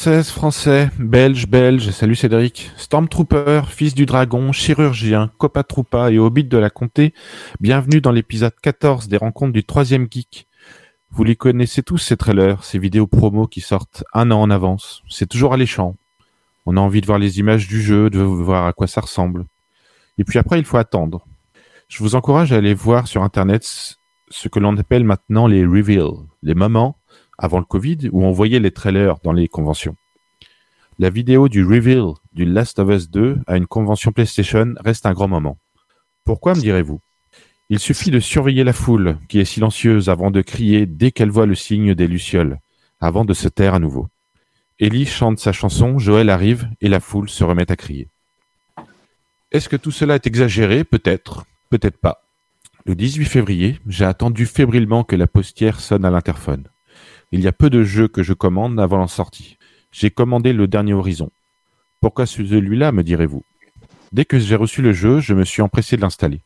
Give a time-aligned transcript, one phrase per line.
[0.00, 2.72] Françaises, Français, Belges, Belges, salut Cédric.
[2.78, 7.12] Stormtrooper, fils du dragon, chirurgien, Copa Troopa et hobbit de la comté,
[7.60, 10.46] bienvenue dans l'épisode 14 des rencontres du troisième geek.
[11.10, 15.02] Vous les connaissez tous ces trailers, ces vidéos promo qui sortent un an en avance.
[15.10, 15.96] C'est toujours alléchant.
[16.64, 19.44] On a envie de voir les images du jeu, de voir à quoi ça ressemble.
[20.16, 21.26] Et puis après, il faut attendre.
[21.88, 23.98] Je vous encourage à aller voir sur Internet
[24.30, 26.96] ce que l'on appelle maintenant les reveals, les moments
[27.40, 29.96] avant le Covid où on voyait les trailers dans les conventions.
[30.98, 35.14] La vidéo du reveal du Last of Us 2 à une convention PlayStation reste un
[35.14, 35.58] grand moment.
[36.24, 37.00] Pourquoi me direz-vous?
[37.70, 41.46] Il suffit de surveiller la foule qui est silencieuse avant de crier dès qu'elle voit
[41.46, 42.58] le signe des lucioles,
[43.00, 44.08] avant de se taire à nouveau.
[44.78, 48.08] Ellie chante sa chanson, Joël arrive et la foule se remet à crier.
[49.52, 50.84] Est-ce que tout cela est exagéré?
[50.84, 52.22] Peut-être, peut-être pas.
[52.84, 56.69] Le 18 février, j'ai attendu fébrilement que la postière sonne à l'interphone.
[57.32, 59.56] Il y a peu de jeux que je commande avant la sortie.
[59.92, 61.30] J'ai commandé le dernier Horizon.
[62.00, 63.44] Pourquoi celui-là, me direz-vous?
[64.10, 66.40] Dès que j'ai reçu le jeu, je me suis empressé de l'installer.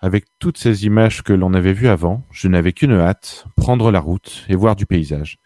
[0.00, 3.98] Avec toutes ces images que l'on avait vues avant, je n'avais qu'une hâte, prendre la
[3.98, 5.38] route et voir du paysage.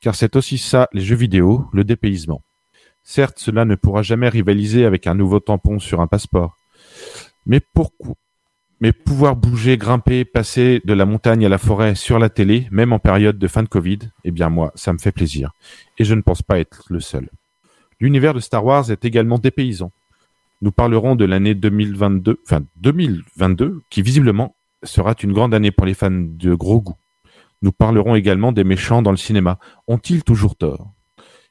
[0.00, 2.42] Car c'est aussi ça, les jeux vidéo, le dépaysement.
[3.02, 6.56] Certes, cela ne pourra jamais rivaliser avec un nouveau tampon sur un passeport.
[7.46, 8.14] Mais pourquoi
[8.84, 12.92] mais pouvoir bouger, grimper, passer de la montagne à la forêt sur la télé, même
[12.92, 15.52] en période de fin de Covid, eh bien moi, ça me fait plaisir.
[15.96, 17.30] Et je ne pense pas être le seul.
[17.98, 19.90] L'univers de Star Wars est également dépaysant.
[20.60, 25.94] Nous parlerons de l'année 2022, enfin 2022, qui visiblement sera une grande année pour les
[25.94, 26.98] fans de gros goût.
[27.62, 29.58] Nous parlerons également des méchants dans le cinéma.
[29.88, 30.90] Ont-ils toujours tort?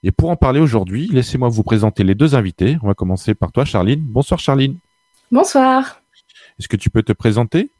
[0.03, 2.77] Et pour en parler aujourd'hui, laissez-moi vous présenter les deux invités.
[2.83, 4.03] On va commencer par toi, Charline.
[4.03, 4.77] Bonsoir, Charline.
[5.31, 6.02] Bonsoir.
[6.59, 7.71] Est-ce que tu peux te présenter?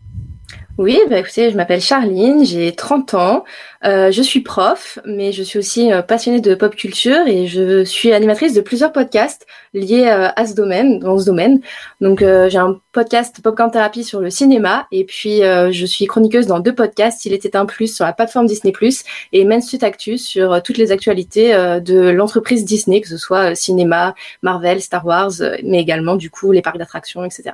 [0.80, 3.44] Oui, bah écoutez, je m'appelle Charline, j'ai 30 ans,
[3.86, 7.84] euh, je suis prof, mais je suis aussi euh, passionnée de pop culture et je
[7.84, 9.46] suis animatrice de plusieurs podcasts
[9.76, 11.62] liés euh, à ce domaine, dans ce domaine.
[12.02, 16.60] Donc j'ai un podcast Popcorn Therapy sur le cinéma et puis je suis chroniqueuse dans
[16.60, 19.80] deux podcasts, Il était un plus sur la plateforme Disney Plus et Main Street
[20.18, 25.80] sur toutes les actualités de l'entreprise Disney, que ce soit cinéma, Marvel, Star Wars, mais
[25.80, 27.52] également du coup les parcs d'attractions, etc.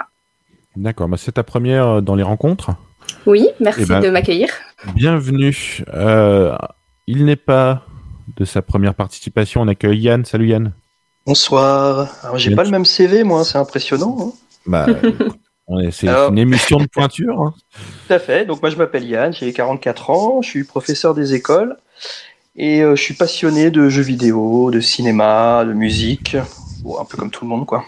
[0.75, 2.71] D'accord, bah, c'est ta première euh, dans les rencontres
[3.25, 4.49] Oui, merci eh ben, de m'accueillir.
[4.95, 5.83] Bienvenue.
[5.93, 6.55] Euh,
[7.07, 7.85] il n'est pas
[8.37, 9.61] de sa première participation.
[9.61, 10.25] On accueille Yann.
[10.25, 10.73] Salut Yann.
[11.25, 12.09] Bonsoir.
[12.23, 14.17] Alors, j'ai pas le même CV, moi, c'est impressionnant.
[14.19, 14.31] Hein.
[14.65, 14.85] bah,
[15.91, 17.41] c'est une émission de pointure.
[17.41, 17.53] Hein.
[18.07, 18.45] Tout à fait.
[18.45, 21.77] Donc, moi, je m'appelle Yann, j'ai 44 ans, je suis professeur des écoles
[22.55, 26.35] et euh, je suis passionné de jeux vidéo, de cinéma, de musique.
[26.35, 27.85] un peu comme tout le monde, quoi.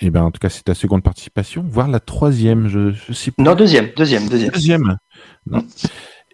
[0.00, 3.14] Et eh ben, en tout cas, c'est ta seconde participation, voire la troisième, je, je
[3.14, 3.42] sais pas.
[3.42, 4.50] Non, deuxième, deuxième, deuxième.
[4.50, 4.98] Deuxième.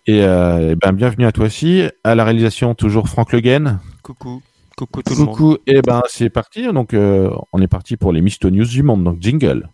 [0.06, 1.84] Et, euh, eh ben, bienvenue à toi aussi.
[2.02, 3.78] À la réalisation, toujours Franck Le Guen.
[4.02, 4.42] Coucou.
[4.76, 5.36] Coucou tout le monde.
[5.36, 5.54] Coucou.
[5.68, 6.72] Et eh ben, c'est parti.
[6.72, 9.04] Donc, euh, on est parti pour les Misto News du monde.
[9.04, 9.68] Donc, jingle.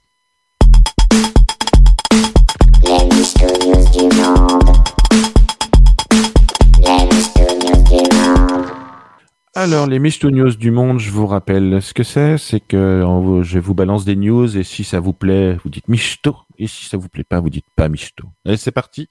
[9.61, 12.39] Alors, les Misto News du monde, je vous rappelle ce que c'est.
[12.39, 13.03] C'est que
[13.43, 16.37] je vous balance des news et si ça vous plaît, vous dites Misto.
[16.61, 18.29] Et si ça vous plaît pas, vous dites pas Misto.
[18.47, 19.09] Allez, c'est parti.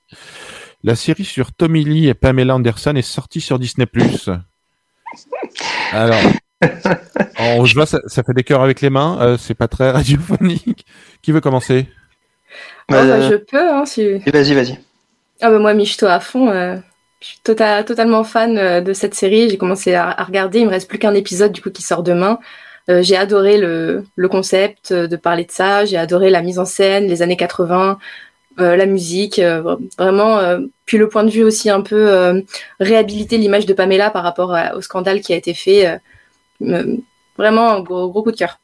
[0.85, 3.87] La série sur Tommy Lee et Pamela Anderson est sortie sur Disney+.
[5.91, 6.21] Alors,
[7.39, 9.19] on, je vois, ça, fait des cœurs avec les mains.
[9.19, 10.85] Euh, c'est pas très radiophonique.
[11.21, 11.87] Qui veut commencer?
[12.89, 14.19] Oh, bah, Je peux, hein, si...
[14.19, 14.79] Vas-y, vas-y.
[15.41, 16.47] Ah bah moi, Misto à fond.
[16.47, 16.77] Euh,
[17.19, 19.49] je suis tota-, totalement fan euh, de cette série.
[19.49, 20.59] J'ai commencé à, regarder.
[20.59, 22.39] Il me reste plus qu'un épisode du coup qui sort demain.
[22.89, 25.85] Euh, j'ai adoré le, le, concept euh, de parler de ça.
[25.85, 27.97] J'ai adoré la mise en scène, les années 80,
[28.59, 29.39] la musique,
[29.99, 30.39] vraiment.
[30.85, 32.43] puis le point de vue aussi un peu
[32.79, 36.01] réhabiliter l'image de Pamela par rapport au scandale qui a été fait.
[36.59, 38.59] vraiment un gros, gros coup de cœur.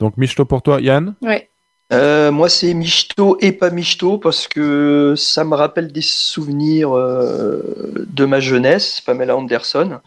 [0.00, 1.14] Donc Michto pour toi, Yann?
[1.22, 1.48] Ouais.
[1.92, 8.06] Euh, moi, c'est Michto et pas Michto parce que ça me rappelle des souvenirs euh,
[8.08, 10.00] de ma jeunesse, Pamela Anderson.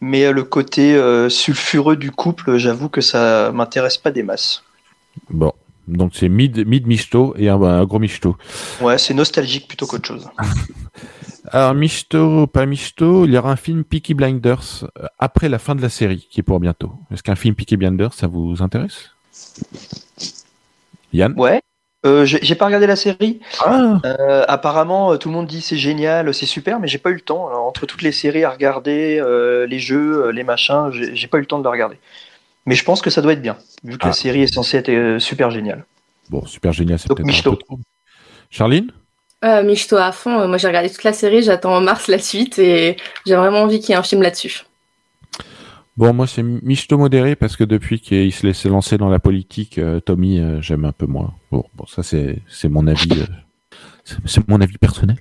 [0.00, 4.64] Mais le côté euh, sulfureux du couple, j'avoue que ça m'intéresse pas des masses.
[5.28, 5.52] Bon,
[5.86, 8.36] donc c'est mid, mid Michto et un, gros Michto.
[8.80, 10.26] Ouais, c'est nostalgique plutôt qu'autre chose.
[11.52, 14.86] Alors, Michto, pas Michto, il y aura un film Peaky Blinders
[15.18, 16.92] après la fin de la série qui est pour bientôt.
[17.12, 19.10] Est-ce qu'un film Peaky Blinders, ça vous intéresse?
[21.12, 21.60] Yann Ouais.
[22.06, 23.40] Euh, j'ai pas regardé la série.
[23.60, 24.00] Ah.
[24.06, 27.14] Euh, apparemment, euh, tout le monde dit c'est génial, c'est super, mais j'ai pas eu
[27.14, 27.50] le temps.
[27.66, 29.22] entre toutes les séries à regarder,
[29.68, 31.98] les jeux, les machins, j'ai pas eu le temps de le regarder.
[32.66, 34.14] Mais je pense que ça doit être bien, vu que la ah.
[34.14, 35.84] série est censée être super géniale.
[36.30, 37.78] Bon, super génial, c'est peut-être un peu trop.
[38.50, 38.90] Charline
[39.44, 40.46] euh, Michto à fond.
[40.48, 41.42] Moi, j'ai regardé toute la série.
[41.42, 42.96] J'attends en mars la suite et
[43.26, 44.64] j'ai vraiment envie qu'il y ait un film là-dessus.
[46.00, 49.76] Bon, moi, c'est Michto modéré parce que depuis qu'il se laissait lancer dans la politique,
[49.76, 51.34] euh, Tommy, euh, j'aime un peu moins.
[51.52, 53.10] Bon, bon ça, c'est, c'est mon avis.
[53.12, 55.18] Euh, c'est mon avis personnel.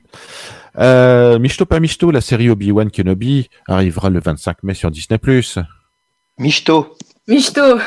[0.78, 5.20] Euh, Michto pas Michto, la série Obi-Wan Kenobi arrivera le 25 mai sur Disney+.
[6.38, 6.96] Michto.
[7.28, 7.78] Michto.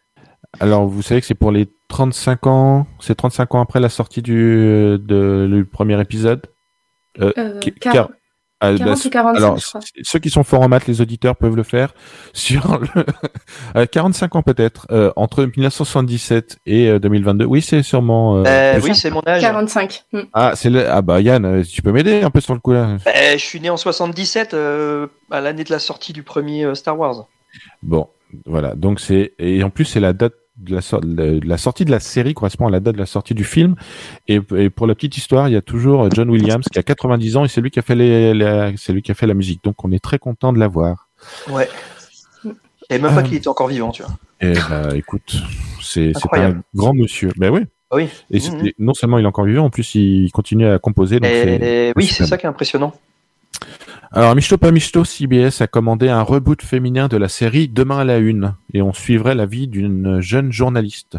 [0.58, 4.22] Alors, vous savez que c'est pour les 35 ans, c'est 35 ans après la sortie
[4.22, 4.32] du,
[4.98, 6.46] de, du premier épisode?
[7.20, 7.60] Euh,
[8.60, 8.76] car...
[8.76, 9.80] 40 bah, ou 45, alors, je crois.
[10.02, 11.94] Ceux qui sont forts en maths, les auditeurs peuvent le faire
[12.32, 12.80] sur
[13.74, 17.44] le 45 ans peut-être euh, entre 1977 et 2022.
[17.44, 18.42] Oui, c'est sûrement.
[18.46, 19.40] Euh, oui, c'est mon âge.
[19.40, 20.04] 45.
[20.12, 20.20] Mm.
[20.32, 20.88] Ah, c'est le...
[20.88, 22.96] ah bah Yann, tu peux m'aider un peu sur le coup là.
[23.06, 24.54] je suis né en 77
[25.30, 27.26] à l'année de la sortie du premier Star Wars.
[27.82, 28.08] Bon,
[28.46, 28.74] voilà.
[28.74, 32.34] Donc c'est et en plus c'est la date de la, la, sortie de la série
[32.34, 33.76] correspond à la date de la sortie du film.
[34.26, 37.44] Et, pour la petite histoire, il y a toujours John Williams qui a 90 ans
[37.44, 39.62] et c'est lui qui a fait les, c'est lui qui a fait la musique.
[39.64, 41.08] Donc on est très content de l'avoir.
[41.48, 41.68] Ouais.
[42.90, 43.22] Et même pas euh.
[43.22, 44.12] qu'il était encore vivant, tu vois.
[44.40, 45.36] Et bah, écoute,
[45.82, 47.30] c'est un grand monsieur.
[47.36, 47.60] Ben oui.
[47.90, 48.08] Ah oui.
[48.30, 48.70] Et mmh, mmh.
[48.78, 51.20] non seulement il est encore vivant, en plus il continue à composer.
[51.20, 52.92] Donc et, oui, c'est ça qui est impressionnant.
[54.10, 58.04] Alors, Michto pas Michto, CBS a commandé un reboot féminin de la série Demain à
[58.04, 61.18] la Une, et on suivrait la vie d'une jeune journaliste.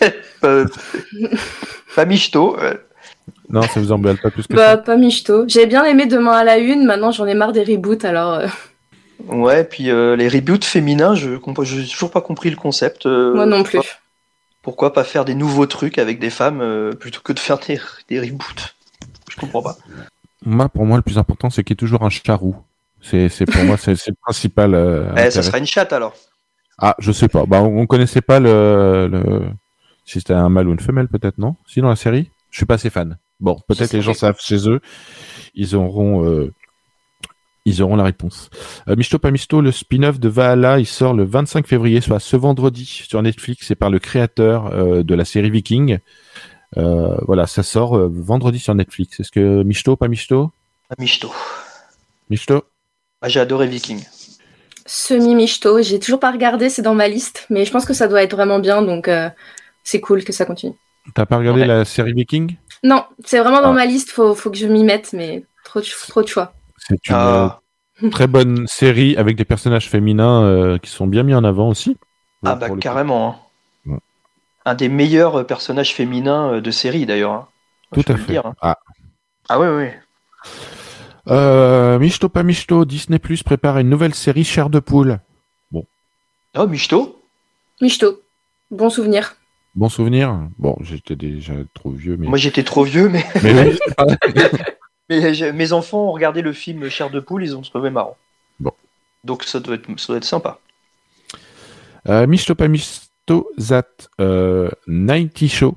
[0.42, 2.58] pas Michto.
[3.48, 5.44] Non, ça vous embête pas plus que bah, ça Pas Michto.
[5.48, 8.34] J'ai bien aimé Demain à la Une, maintenant j'en ai marre des reboots, alors...
[8.34, 8.46] Euh.
[9.28, 13.06] Ouais, puis euh, les reboots féminins, je n'ai toujours pas compris le concept.
[13.06, 13.80] Euh, Moi non plus.
[14.60, 18.20] Pourquoi pas faire des nouveaux trucs avec des femmes plutôt que de faire des, des
[18.20, 18.74] reboots?
[19.30, 19.76] Je comprends pas.
[20.44, 22.56] Moi, pour moi, le plus important, c'est qu'il y ait toujours un charou.
[23.00, 24.74] C'est, c'est pour moi, c'est, le principal.
[24.74, 26.14] Euh, eh, ça sera une chatte alors.
[26.78, 27.44] Ah, je sais pas.
[27.46, 29.42] Bah, on, connaissait pas le, le...
[30.04, 31.56] si c'était un mâle ou une femelle, peut-être non?
[31.66, 33.18] Si dans la série, je suis pas assez fan.
[33.40, 34.80] Bon, peut-être les gens savent chez eux.
[35.54, 36.52] Ils auront, euh...
[37.64, 38.50] ils auront la réponse.
[38.88, 42.36] Euh, Misto pas Misto, le spin-off de Valhalla, il sort le 25 février, soit ce
[42.36, 43.66] vendredi sur Netflix.
[43.66, 45.98] C'est par le créateur euh, de la série Viking.
[46.76, 49.20] Euh, voilà, ça sort euh, vendredi sur Netflix.
[49.20, 50.50] Est-ce que Michto, pas Michto?
[50.98, 51.32] Michto.
[52.30, 52.64] Michto?
[53.26, 54.04] J'ai adoré Viking.
[54.86, 58.22] Semi-Michto, j'ai toujours pas regardé, c'est dans ma liste, mais je pense que ça doit
[58.22, 59.30] être vraiment bien, donc euh,
[59.82, 60.74] c'est cool que ça continue.
[61.14, 62.56] T'as pas regardé la série Viking?
[62.82, 63.74] Non, c'est vraiment dans ah.
[63.74, 66.52] ma liste, faut, faut que je m'y mette, mais trop, trop de choix.
[66.76, 67.60] C'est une ah.
[68.10, 71.96] très bonne série avec des personnages féminins qui sont bien mis en avant aussi.
[72.44, 73.30] Ah bah carrément.
[73.30, 73.43] Hein
[74.64, 77.32] un des meilleurs euh, personnages féminins euh, de série d'ailleurs.
[77.32, 77.48] Hein.
[77.92, 78.38] Tout à fait.
[78.38, 78.54] Hein.
[78.60, 78.78] Ah.
[79.48, 79.88] ah oui, oui.
[81.28, 85.20] Euh, Michto pas Michto, Disney Plus prépare une nouvelle série Chair de poule.
[85.70, 85.86] Bon.
[86.56, 87.22] Oh, Michto?
[87.80, 88.20] Michto.
[88.70, 89.36] Bon souvenir.
[89.74, 92.16] Bon souvenir Bon, j'étais déjà trop vieux.
[92.16, 92.28] Mais...
[92.28, 93.24] Moi j'étais trop vieux, mais.
[93.42, 93.72] mais,
[95.08, 98.16] mais mes enfants ont regardé le film Chair de poule, ils ont trouvé marrant.
[98.60, 98.72] Bon.
[99.24, 100.58] Donc ça doit être, ça doit être sympa.
[102.08, 103.03] Euh, Michto pas Michto.
[103.58, 105.76] Zat euh, 90 Show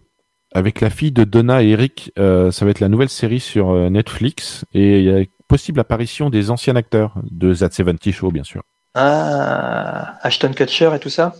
[0.53, 2.11] avec la fille de Donna et Eric.
[2.17, 5.79] Euh, ça va être la nouvelle série sur euh, Netflix et il y a possible
[5.79, 8.63] apparition des anciens acteurs de That 70 Show, bien sûr.
[8.95, 11.35] Ah, Ashton Kutcher et tout ça?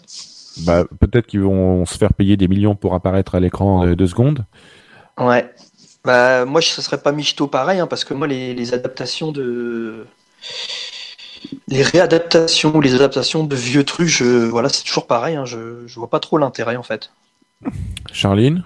[0.66, 4.08] Bah, Peut-être qu'ils vont se faire payer des millions pour apparaître à l'écran de deux
[4.08, 4.46] secondes.
[5.20, 5.50] Ouais.
[6.06, 10.06] Bah, moi, ce serait pas Michto pareil, hein, parce que moi, les, les adaptations de
[11.68, 15.36] les réadaptations ou les adaptations de vieux trucs, je, voilà, c'est toujours pareil.
[15.36, 17.12] Hein, je, je vois pas trop l'intérêt en fait.
[18.12, 18.64] Charline?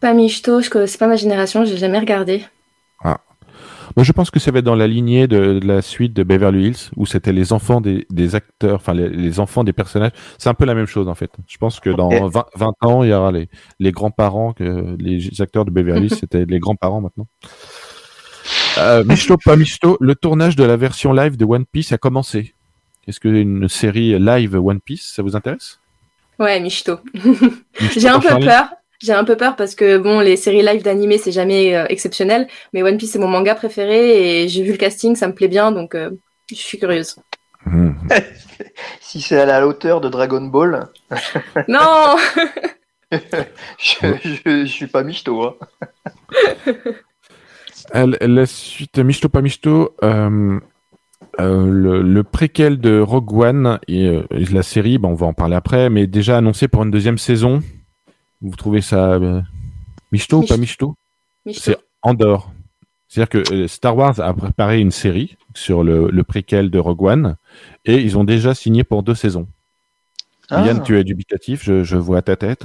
[0.00, 2.44] Pas Michto, c'est pas ma génération, j'ai jamais regardé.
[3.04, 3.20] Ah.
[3.96, 6.68] Moi, je pense que ça va être dans la lignée de, la suite de Beverly
[6.68, 10.12] Hills, où c'était les enfants des, acteurs, enfin les, enfants des personnages.
[10.38, 11.30] C'est un peu la même chose en fait.
[11.46, 13.48] Je pense que dans 20, 20, ans, il y aura les,
[13.80, 17.26] les grands-parents, que les acteurs de Beverly Hills, c'était les grands-parents maintenant.
[18.78, 22.54] Euh, Michto, pas Michto, le tournage de la version live de One Piece a commencé.
[23.06, 25.80] Est-ce que une série live One Piece, ça vous intéresse?
[26.38, 26.98] Ouais, Michto.
[27.96, 28.70] J'ai un peu peur.
[29.02, 32.46] J'ai un peu peur parce que bon, les séries live d'animé c'est jamais euh, exceptionnel,
[32.72, 35.48] mais One Piece c'est mon manga préféré et j'ai vu le casting, ça me plaît
[35.48, 36.10] bien, donc euh,
[36.50, 37.16] je suis curieuse.
[39.00, 40.88] Si c'est à la hauteur de Dragon Ball.
[41.68, 42.16] non.
[43.78, 45.42] je, je, suis pas Michto.
[45.42, 45.56] Hein.
[47.94, 50.58] La suite Michto pas Michto, euh,
[51.40, 55.56] euh, le, préquel de Rogue One et, euh, la série, bon, on va en parler
[55.56, 57.62] après, mais déjà annoncé pour une deuxième saison.
[58.40, 59.18] Vous trouvez ça
[60.10, 60.94] Michto ou pas Michto,
[61.52, 62.50] C'est Andorre.
[63.08, 67.36] C'est-à-dire que Star Wars a préparé une série sur le, préquel de Rogue One
[67.84, 69.46] et ils ont déjà signé pour deux saisons.
[70.50, 70.66] Ah.
[70.66, 72.64] Yann, tu es dubitatif, je, je vois ta tête.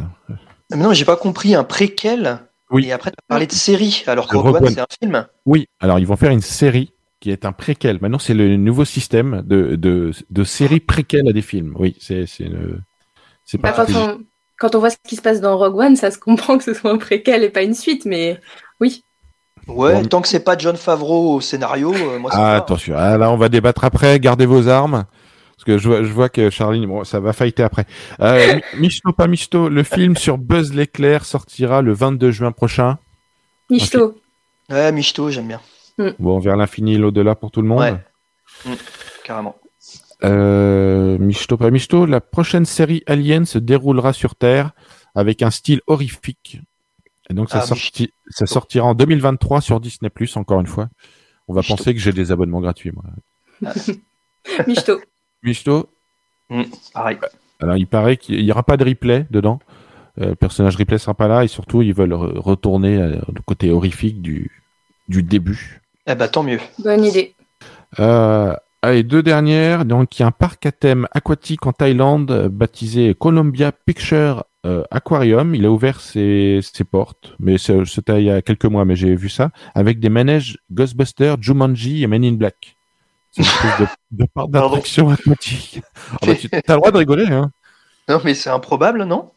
[0.72, 2.40] Mais non, j'ai pas compris un préquel?
[2.72, 2.86] Oui.
[2.88, 5.28] Et après, tu as parlé de série, alors que Rogue, One, c'est un film.
[5.46, 8.00] Oui, alors ils vont faire une série qui est un préquel.
[8.02, 11.74] Maintenant, c'est le nouveau système de, de, de série préquel à des films.
[11.78, 12.50] Oui, c'est c'est
[13.46, 13.72] c'est pas.
[13.72, 14.20] Bah, quand, on,
[14.58, 16.74] quand on voit ce qui se passe dans Rogue One, ça se comprend que ce
[16.74, 18.40] soit un préquel et pas une suite, mais
[18.80, 19.04] oui.
[19.68, 23.30] Ouais, tant que c'est pas John Favreau au scénario, euh, moi Ah, attention, ah, là
[23.32, 25.06] on va débattre après, gardez vos armes.
[25.58, 27.86] Parce que je vois, je vois que Charline, bon, ça va fighter après.
[28.20, 33.00] Euh, Misto, pas Misto, le film sur Buzz l'éclair sortira le 22 juin prochain.
[33.72, 34.22] Misto.
[34.70, 35.62] Ouais, Misto, j'aime bien.
[35.98, 36.10] Mm.
[36.20, 37.80] Bon, vers l'infini et l'au-delà pour tout le monde.
[37.80, 37.98] Ouais.
[38.66, 38.78] Mm,
[39.24, 39.56] carrément.
[40.24, 44.72] Euh, Misto, pas Misto, la prochaine série Alien se déroulera sur Terre
[45.16, 46.60] avec un style horrifique.
[47.30, 47.76] Et donc ça, ah,
[48.30, 50.90] ça sortira en 2023 sur Disney+, encore une fois.
[51.48, 53.74] On va penser que j'ai des abonnements gratuits, moi.
[54.68, 55.00] Misto.
[56.50, 56.64] Mm,
[56.94, 57.18] Pareil.
[57.60, 59.60] Alors, il paraît qu'il n'y aura pas de replay dedans.
[60.20, 63.72] Euh, le personnage replay sera pas là et surtout, ils veulent retourner euh, au côté
[63.72, 64.52] horrifique du,
[65.08, 65.82] du début.
[66.08, 66.60] Eh ben, tant mieux.
[66.80, 67.36] Bonne idée.
[68.00, 69.86] Euh, allez, deux dernières.
[69.86, 74.46] Donc, il y a un parc à thème aquatique en Thaïlande baptisé Columbia Picture
[74.92, 75.56] Aquarium.
[75.56, 79.16] Il a ouvert ses, ses portes, mais c'était il y a quelques mois, mais j'ai
[79.16, 82.77] vu ça, avec des manèges Ghostbusters, Jumanji et Men in Black.
[83.38, 83.80] C'est une espèce
[84.12, 85.82] de, de parc d'attraction aquatique.
[86.12, 87.52] Ah bah, tu as le droit de rigoler, hein.
[88.10, 89.32] Non, mais c'est improbable, non?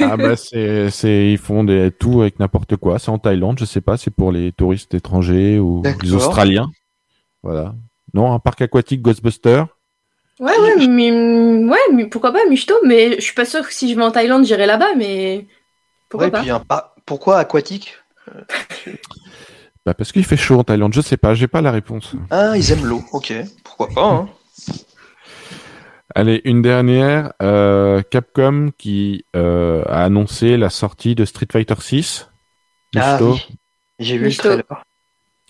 [0.00, 2.98] Ah bah c'est, c'est, ils font des, tout avec n'importe quoi.
[2.98, 6.70] C'est en Thaïlande, je sais pas, c'est pour les touristes étrangers ou les Australiens.
[7.42, 7.74] Voilà.
[8.14, 9.64] Non, un parc aquatique Ghostbuster?
[10.38, 13.90] Ouais, ouais, mais, ouais, mais pourquoi pas, Michto, mais je suis pas sûr que si
[13.90, 15.46] je vais en Thaïlande, j'irai là-bas, mais
[16.08, 16.94] pourquoi pas?
[17.04, 17.96] Pourquoi aquatique?
[19.88, 22.14] bah parce qu'il fait chaud en Thaïlande, je sais pas, j'ai pas la réponse.
[22.28, 23.32] Ah, ils aiment l'eau, ok,
[23.64, 24.04] pourquoi pas.
[24.04, 24.28] Hein.
[26.14, 27.32] Allez, une dernière.
[27.40, 32.28] Euh, Capcom qui euh, a annoncé la sortie de Street Fighter 6.
[32.96, 33.48] Ah oui.
[33.98, 34.84] J'ai vu le trailer.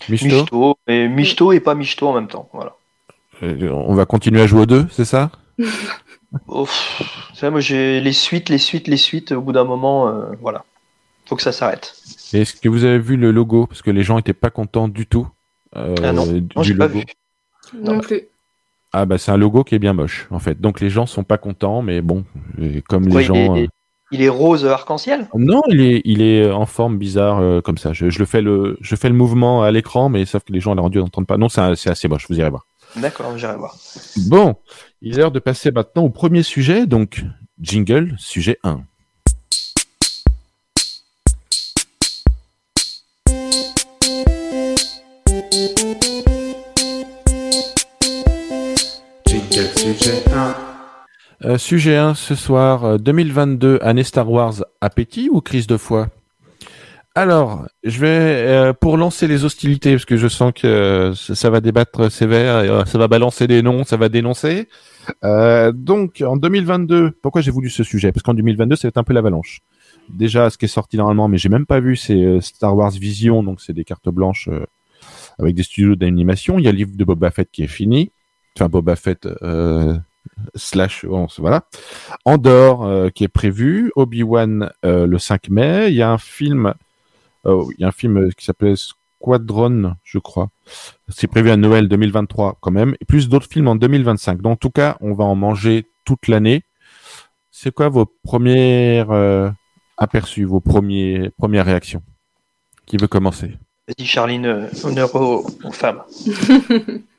[0.07, 0.77] Michto.
[0.87, 2.47] mais Michto et pas Michto en même temps.
[2.53, 2.77] Voilà.
[3.43, 5.31] Euh, on va continuer à jouer aux deux, c'est ça?
[6.47, 6.65] Oh,
[7.43, 9.33] moi j'ai les suites, les suites, les suites.
[9.33, 10.63] Au bout d'un moment, voilà,
[11.29, 11.95] faut que ça s'arrête.
[12.33, 13.67] Est-ce que vous avez vu le logo?
[13.67, 15.27] Parce que les gens étaient pas contents du tout.
[15.73, 16.77] ah non, du logo.
[16.77, 17.05] Pas vu.
[17.73, 18.23] Non plus.
[18.91, 20.59] Ah bah c'est un logo qui est bien moche en fait.
[20.59, 22.25] Donc les gens sont pas contents, mais bon,
[22.87, 23.55] comme les gens.
[23.55, 23.67] Euh,
[24.11, 25.27] il est, rose arc-en-ciel?
[25.35, 27.93] Non, il est, il est en forme bizarre euh, comme ça.
[27.93, 30.71] Je, le fais le, je fais le mouvement à l'écran, mais sauf que les gens
[30.71, 31.37] à la radio n'entendent pas.
[31.37, 32.25] Non, c'est assez moche.
[32.27, 32.65] Vous irez voir.
[32.95, 33.77] D'accord, j'irai voir.
[34.27, 34.55] Bon,
[35.03, 36.87] il est l'heure de passer maintenant au premier sujet.
[36.87, 37.23] Donc
[37.61, 38.81] jingle, sujet 1.
[51.45, 56.09] Euh, Sujet 1 ce soir, 2022, euh, année Star Wars, appétit ou crise de foi?
[57.15, 61.61] Alors, je vais euh, pour lancer les hostilités parce que je sens que ça va
[61.61, 64.67] débattre sévère, ça va balancer des noms, ça va dénoncer.
[65.23, 68.11] donc, en 2022, pourquoi j'ai voulu ce sujet?
[68.11, 69.61] Parce qu'en 2022, c'est un peu l'avalanche.
[70.09, 73.43] Déjà, ce qui est sorti normalement, mais j'ai même pas vu, c'est Star Wars Vision,
[73.43, 74.49] donc c'est des cartes blanches
[75.39, 76.59] avec des studios d'animation.
[76.59, 78.11] Il y a le livre de Boba Fett qui est fini
[78.57, 79.27] enfin Boba Fett
[80.39, 81.05] euh, slash
[81.37, 81.65] voilà.
[82.25, 85.89] Andorre euh, qui est prévu Obi-Wan euh, le 5 mai.
[85.89, 86.73] Il y a un film
[87.45, 90.49] il y a un film qui s'appelle Squadron je crois.
[91.07, 94.55] C'est prévu à Noël 2023 quand même et plus d'autres films en 2025 donc en
[94.57, 96.63] tout cas on va en manger toute l'année.
[97.49, 99.53] C'est quoi vos premières
[99.97, 102.03] aperçus vos premiers premières réactions?
[102.85, 103.57] Qui veut commencer?
[103.87, 106.03] Vas-y Charline honneur aux, aux femmes.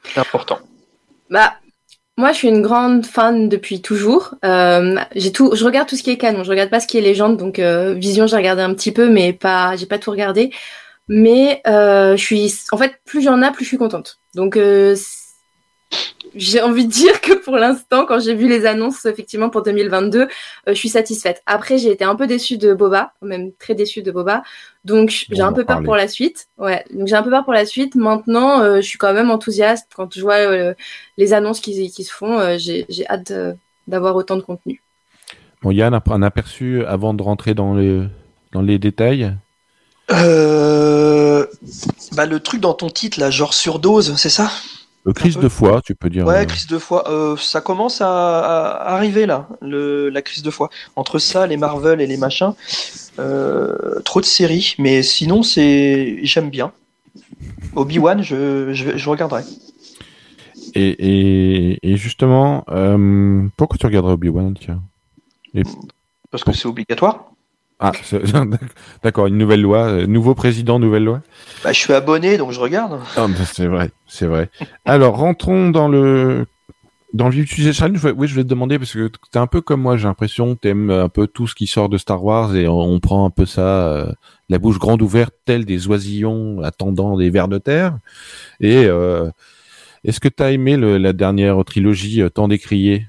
[0.05, 0.59] C'est important.
[1.31, 1.55] Bah,
[2.17, 4.35] moi, je suis une grande fan depuis toujours.
[4.45, 4.97] Euh,
[5.33, 6.45] tout, je regarde tout ce qui est canon.
[6.45, 7.37] Je regarde pas ce qui est légende.
[7.39, 10.53] Donc, euh, Vision, j'ai regardé un petit peu, mais pas, j'ai pas tout regardé.
[11.09, 14.21] Mais euh, je suis, en fait, plus j'en ai, plus je suis contente.
[14.35, 14.95] Donc, euh,
[16.35, 20.23] j'ai envie de dire que pour l'instant, quand j'ai vu les annonces effectivement pour 2022,
[20.23, 20.27] euh,
[20.69, 21.43] je suis satisfaite.
[21.47, 24.43] Après, j'ai été un peu déçue de Boba, même très déçue de Boba.
[24.85, 26.49] Donc j'ai un peu peur pour la suite.
[26.59, 27.95] Ouais, donc j'ai un peu peur pour la suite.
[27.97, 30.75] Maintenant, euh, je suis quand même enthousiaste quand je vois euh,
[31.17, 32.57] les annonces qui, qui se font.
[32.59, 33.33] j'ai hâte
[33.87, 34.83] d'avoir autant de contenu.
[35.63, 38.03] Bon, Yann, un aperçu avant de rentrer dans les
[38.53, 39.35] dans les détails?
[40.09, 40.17] bah
[42.27, 44.51] le truc dans ton titre là, genre surdose, c'est ça?
[45.07, 46.27] Euh, crise de foi, tu peux dire.
[46.27, 46.45] Ouais, euh.
[46.45, 47.11] crise de foi.
[47.11, 50.69] Euh, ça commence à, arriver là, le, la crise de foi.
[50.97, 52.53] Entre ça, les Marvel et les machins,
[54.05, 54.75] trop de séries.
[54.79, 56.73] Mais sinon, c'est j'aime bien.
[57.77, 59.43] Obi Wan, je, je, regarderai.
[60.75, 62.65] Et, et, justement,
[63.57, 64.55] pourquoi tu regarderais Obi Wan
[66.31, 67.31] Parce que c'est obligatoire.
[67.81, 67.93] Ah,
[69.03, 71.23] d'accord, une nouvelle loi, euh, nouveau président, nouvelle loi?
[71.65, 73.01] Bah, je suis abonné, donc je regarde.
[73.17, 74.51] Ah, c'est vrai, c'est vrai.
[74.85, 76.47] Alors, rentrons dans le
[77.15, 77.73] dans le vif du sujet.
[78.17, 79.97] Oui, je vais te demander parce que t'es un peu comme moi.
[79.97, 83.01] J'ai l'impression que t'aimes un peu tout ce qui sort de Star Wars et on,
[83.01, 84.13] prend un peu ça, euh,
[84.51, 87.97] la bouche grande ouverte, telle des oisillons attendant des vers de terre.
[88.61, 89.31] Et euh,
[90.05, 93.07] est-ce que t'as aimé la dernière trilogie tant décriée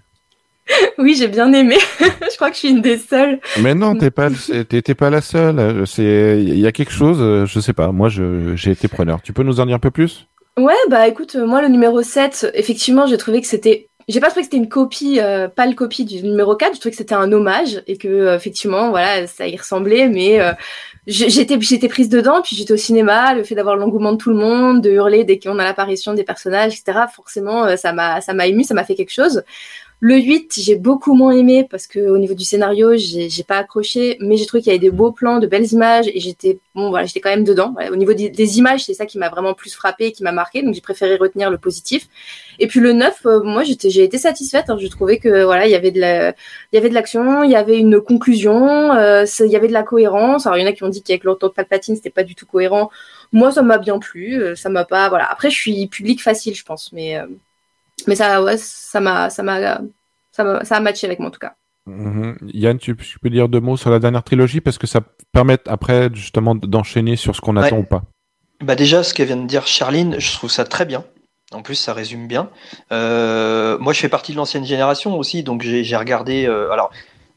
[1.02, 1.78] oui, j'ai bien aimé.
[2.00, 3.40] je crois que je suis une des seules.
[3.62, 5.86] Mais non, t'es pas, t'es pas la seule.
[5.88, 7.92] C'est, il y a quelque chose, je sais pas.
[7.92, 9.22] Moi, j'ai été preneur.
[9.22, 10.28] Tu peux nous en dire un peu plus?
[10.58, 14.42] Ouais, bah écoute, moi le numéro 7, effectivement, j'ai trouvé que c'était j'ai pas trouvé
[14.42, 17.16] que c'était une copie, euh, pas le copie du numéro 4, je trouvais que c'était
[17.16, 20.54] un hommage et que euh, effectivement, voilà, ça y ressemblait, mais euh,
[21.08, 24.36] j'étais j'étais prise dedans, puis j'étais au cinéma, le fait d'avoir l'engouement de tout le
[24.36, 27.06] monde, de hurler dès qu'on a l'apparition des personnages, etc.
[27.14, 29.44] Forcément, ça m'a ça m'a ému, ça m'a fait quelque chose.
[30.04, 34.18] Le 8, j'ai beaucoup moins aimé parce que au niveau du scénario, j'ai pas accroché,
[34.20, 36.90] mais j'ai trouvé qu'il y avait des beaux plans, de belles images et j'étais bon
[36.90, 37.76] voilà, j'étais quand même dedans.
[37.92, 40.64] Au niveau des, images, c'est ça qui m'a vraiment plus frappé et qui m'a marqué,
[40.64, 42.08] donc j'ai préféré retenir le positif.
[42.58, 44.78] Et puis le 9, euh, moi j'ai été satisfaite, hein.
[44.80, 49.26] je trouvais que voilà, il y avait de l'action, il y avait une conclusion, euh,
[49.42, 50.48] il y avait de la cohérence.
[50.48, 52.34] Alors il y en a qui ont dit qu'avec l'autre de Palpatine, c'était pas du
[52.34, 52.90] tout cohérent.
[53.34, 55.30] Moi ça m'a bien plu, euh, ça m'a pas voilà.
[55.32, 57.20] Après je suis public facile, je pense, mais
[58.08, 59.82] mais ça, ouais, ça m'a, ça m'a,
[60.32, 61.56] ça, ça a matché avec moi en tout cas.
[61.86, 62.38] Mhm.
[62.54, 66.10] Yann, tu, peux dire deux mots sur la dernière trilogie parce que ça permet après
[66.14, 68.04] justement d'enchaîner sur ce qu'on attend ou pas.
[68.62, 71.04] Bah déjà, ce qu'elle vient de dire Charline, je trouve ça très bien.
[71.54, 72.50] En plus, ça résume bien.
[72.92, 76.46] Euh, moi, je fais partie de l'ancienne génération aussi, donc j'ai regardé.
[76.46, 76.92] Euh, alors,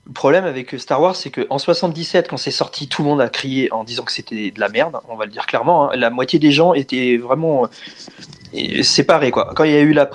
[0.07, 3.29] le problème avec Star Wars, c'est qu'en 77, quand c'est sorti, tout le monde a
[3.29, 5.91] crié en disant que c'était de la merde, on va le dire clairement.
[5.91, 5.97] Hein.
[5.97, 7.69] La moitié des gens étaient vraiment
[8.55, 9.31] euh, séparés.
[9.31, 9.53] Quoi.
[9.57, 10.09] Quand il y a eu la,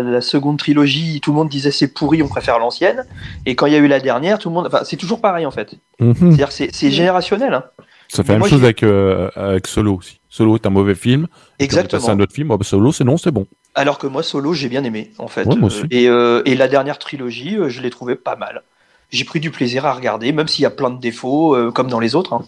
[0.00, 3.04] la, seconde trilogie, tout le monde disait c'est pourri, on préfère l'ancienne.
[3.44, 4.66] Et quand il y a eu la dernière, tout le monde.
[4.66, 5.74] Enfin, c'est toujours pareil en fait.
[6.00, 6.14] Mhm.
[6.14, 7.52] C'est-à-dire c'est générationnel.
[7.52, 7.64] Hein.
[8.08, 10.20] Ça fait la même chose avec, euh, avec Solo aussi.
[10.30, 11.26] Solo est un mauvais film.
[11.58, 12.00] Exactement.
[12.00, 12.50] C'est un autre film.
[12.50, 13.46] Oh, bah, Solo, c'est non, c'est bon.
[13.74, 15.44] Alors que moi, Solo, j'ai bien aimé en fait.
[15.44, 15.82] moi aussi.
[15.90, 18.62] Et, euh, et, la dernière trilogie, je l'ai trouvé pas mal
[19.10, 21.88] j'ai pris du plaisir à regarder, même s'il y a plein de défauts, euh, comme
[21.88, 22.34] dans les autres.
[22.34, 22.44] Hein.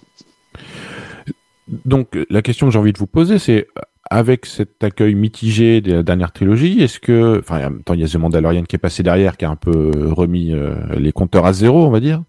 [1.84, 3.68] Donc, la question que j'ai envie de vous poser, c'est
[4.10, 8.00] avec cet accueil mitigé de la dernière trilogie, est-ce que, enfin, en même temps, il
[8.00, 11.12] y a The Mandalorian qui est passé derrière, qui a un peu remis euh, les
[11.12, 12.22] compteurs à zéro, on va dire.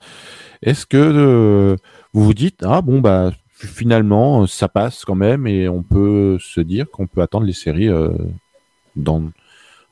[0.62, 1.76] Est-ce que euh,
[2.14, 6.62] vous vous dites, ah bon, bah, finalement, ça passe quand même, et on peut se
[6.62, 7.90] dire qu'on peut attendre les séries
[8.96, 9.24] dans,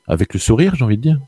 [0.07, 1.19] avec le sourire, j'ai envie de dire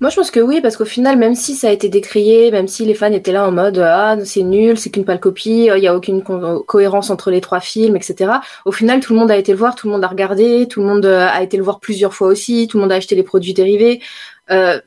[0.00, 2.68] moi, je pense que oui, parce qu'au final, même si ça a été décrié, même
[2.68, 5.80] si les fans étaient là en mode ah c'est nul, c'est qu'une pâle copie, il
[5.80, 8.34] n'y a aucune cohérence entre les trois films, etc.
[8.64, 10.80] Au final, tout le monde a été le voir, tout le monde a regardé, tout
[10.80, 13.16] le monde euh, a été le voir plusieurs fois aussi, tout le monde a acheté
[13.16, 14.00] les produits dérivés.
[14.50, 14.80] Euh,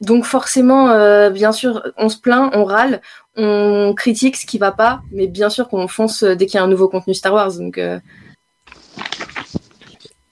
[0.00, 3.00] donc forcément, euh, bien sûr, on se plaint, on râle,
[3.36, 6.64] on critique ce qui va pas, mais bien sûr qu'on fonce dès qu'il y a
[6.64, 7.52] un nouveau contenu Star Wars.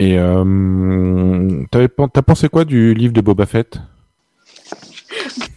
[0.01, 3.79] Et euh, t'as pensé quoi du livre de Boba Fett?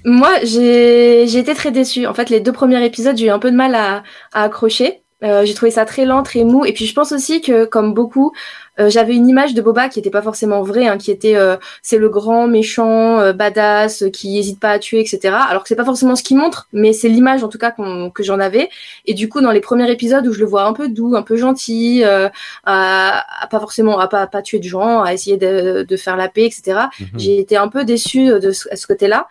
[0.07, 2.07] Moi, j'ai été très déçue.
[2.07, 5.01] En fait, les deux premiers épisodes, j'ai eu un peu de mal à, accrocher.
[5.21, 6.63] Euh, j'ai trouvé ça très lent, très mou.
[6.63, 8.31] Et puis, je pense aussi que, comme beaucoup,
[8.79, 11.57] euh, j'avais une image de Boba qui n'était pas forcément vraie, hein, qui était euh,
[11.81, 15.35] c'est le grand méchant badass qui n'hésite pas à tuer, etc.
[15.49, 17.75] Alors que c'est pas forcément ce qu'il montre, mais c'est l'image en tout cas
[18.13, 18.69] que j'en avais.
[19.07, 21.23] Et du coup, dans les premiers épisodes où je le vois un peu doux, un
[21.23, 25.97] peu gentil, à, pas forcément à pas, pas tuer de gens, à essayer de, de
[25.97, 26.79] faire la paix, etc.
[26.99, 27.07] Mhm.
[27.17, 29.27] J'ai été un peu déçue de ce, ce côté-là.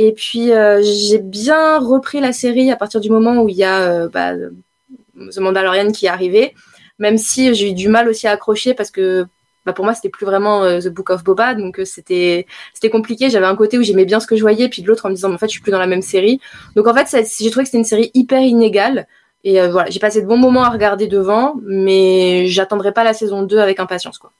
[0.00, 3.64] Et puis euh, j'ai bien repris la série à partir du moment où il y
[3.64, 6.54] a euh, bah, The Mandalorian qui est arrivé,
[7.00, 9.26] même si j'ai eu du mal aussi à accrocher parce que
[9.66, 13.28] bah, pour moi c'était plus vraiment euh, The Book of Boba, donc c'était c'était compliqué.
[13.28, 15.16] J'avais un côté où j'aimais bien ce que je voyais, puis de l'autre en me
[15.16, 16.40] disant en fait je suis plus dans la même série.
[16.76, 19.08] Donc en fait j'ai trouvé que c'était une série hyper inégale.
[19.42, 23.42] Et voilà, j'ai passé de bons moments à regarder devant, mais j'attendrai pas la saison
[23.42, 24.18] 2 avec impatience.
[24.18, 24.30] Quoi.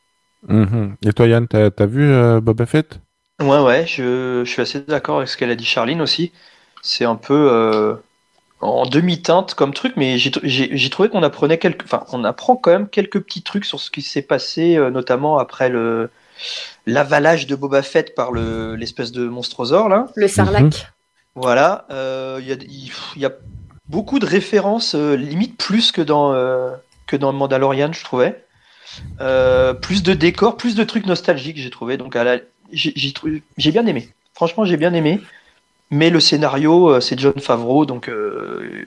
[0.49, 0.91] Mm-hmm.
[1.05, 3.01] Et toi Yann, t'as as vu Boba Fett?
[3.41, 6.33] Ouais, ouais, je, je suis assez d'accord avec ce qu'elle a dit Charline aussi.
[6.83, 7.95] C'est un peu euh,
[8.61, 12.89] en demi-teinte comme truc, mais j'ai trouvé qu'on apprenait quelques, enfin, on apprend quand même
[12.89, 16.11] quelques petits trucs sur ce qui s'est passé, euh, notamment après le
[16.87, 20.07] l'avalage de Boba Fett par le l'espèce de monstrosaure là.
[20.17, 20.63] Le sarlac.
[20.63, 20.71] Mhm.
[21.35, 23.33] Voilà, euh, il y, y, a
[23.89, 26.33] beaucoup de références, limite plus que dans
[27.07, 28.45] que dans Mandalorian, je trouvais.
[29.81, 31.97] plus de décors, plus de trucs nostalgiques, j'ai trouvé.
[31.97, 32.39] Donc à la,
[32.73, 34.09] j'ai bien aimé.
[34.35, 35.21] Franchement, j'ai bien aimé.
[35.91, 38.85] Mais le scénario, euh, c'est John Favreau, donc euh,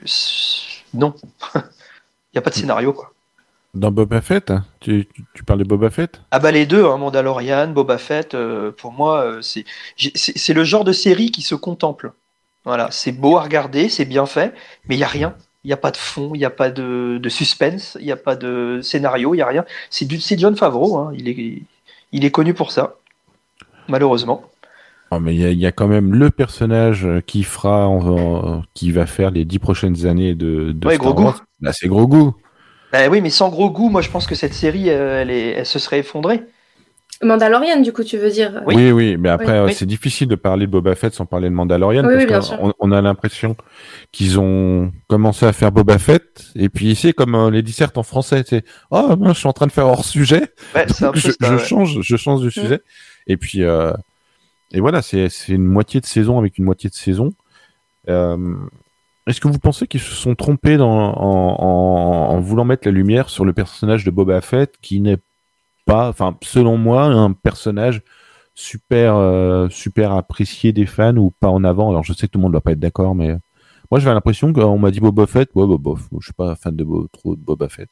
[0.94, 1.14] non.
[1.54, 3.12] Il n'y a pas de scénario, quoi.
[3.74, 6.20] Dans Boba Fett tu, tu, parles de Boba Fett?
[6.30, 9.64] Ah bah les deux, hein, Mandalorian, Boba Fett, euh, pour moi, c'est
[10.52, 12.12] le genre de série qui se contemple.
[12.64, 14.54] Voilà, c'est beau à regarder, c'est bien fait,
[14.86, 15.34] mais il y a rien.
[15.64, 18.16] Il n'y a pas de fond, il n'y a pas de, suspense, il n'y a
[18.16, 19.64] pas de scénario, il n'y a rien.
[19.90, 21.12] C'est John Favreau, hein.
[21.14, 21.62] il, est,
[22.12, 22.96] il est connu pour ça,
[23.88, 24.42] malheureusement.
[25.10, 27.86] Oh, mais il y, a quand même le personnage qui fera,
[28.72, 31.34] qui va faire les dix prochaines années de, de ouais, gros goût.
[31.60, 32.34] Bah, c'est gros goût.
[32.92, 35.78] Bah oui, mais sans gros goût, moi je pense que cette série, elle, elle se
[35.78, 36.44] serait effondrée.
[37.22, 38.62] Mandalorian, du coup, tu veux dire?
[38.66, 42.02] Oui, oui, mais après, c'est difficile de parler de Boba Fett sans parler de Mandalorian
[42.28, 43.56] parce qu'on on a l'impression
[44.10, 48.02] qu'ils ont commencé à faire Boba Fett et puis c'est comme euh, les dissertes en
[48.02, 52.42] français, c'est oh je suis en train de faire hors sujet, je, change, je change
[52.42, 52.80] de sujet
[53.26, 53.92] et puis euh,
[54.72, 57.30] et voilà, c'est une moitié de saison avec une moitié de saison.
[58.08, 58.56] Euh,
[59.26, 63.44] est-ce que vous pensez qu'ils se sont trompés en, en, voulant mettre la lumière sur
[63.44, 65.18] le personnage de Boba Fett qui n'est
[65.84, 68.02] pas, enfin, selon moi, un personnage
[68.54, 71.90] super, euh, super apprécié des fans ou pas en avant?
[71.90, 73.36] Alors, je sais que tout le monde ne doit pas être d'accord, mais
[73.90, 75.50] moi, j'avais l'impression qu'on m'a dit Boba Fett.
[75.54, 77.90] Ouais, bah, bof, je suis pas fan de trop de Boba Fett.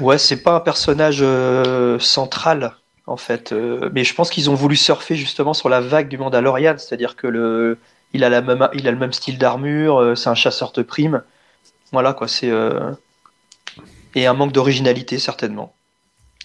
[0.00, 1.22] Ouais, c'est pas un personnage
[2.00, 2.72] central
[3.06, 6.18] en fait, euh, mais je pense qu'ils ont voulu surfer justement sur la vague du
[6.18, 7.78] Mandalorian, c'est-à-dire que le,
[8.12, 11.22] il a la même, il a le même style d'armure, c'est un chasseur de primes,
[11.92, 12.50] voilà quoi, c'est
[14.14, 15.74] et un manque d'originalité certainement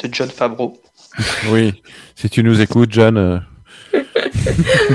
[0.02, 0.82] de John Favreau.
[1.50, 1.82] oui,
[2.16, 3.18] si tu nous écoutes, John.
[3.18, 3.40] Euh.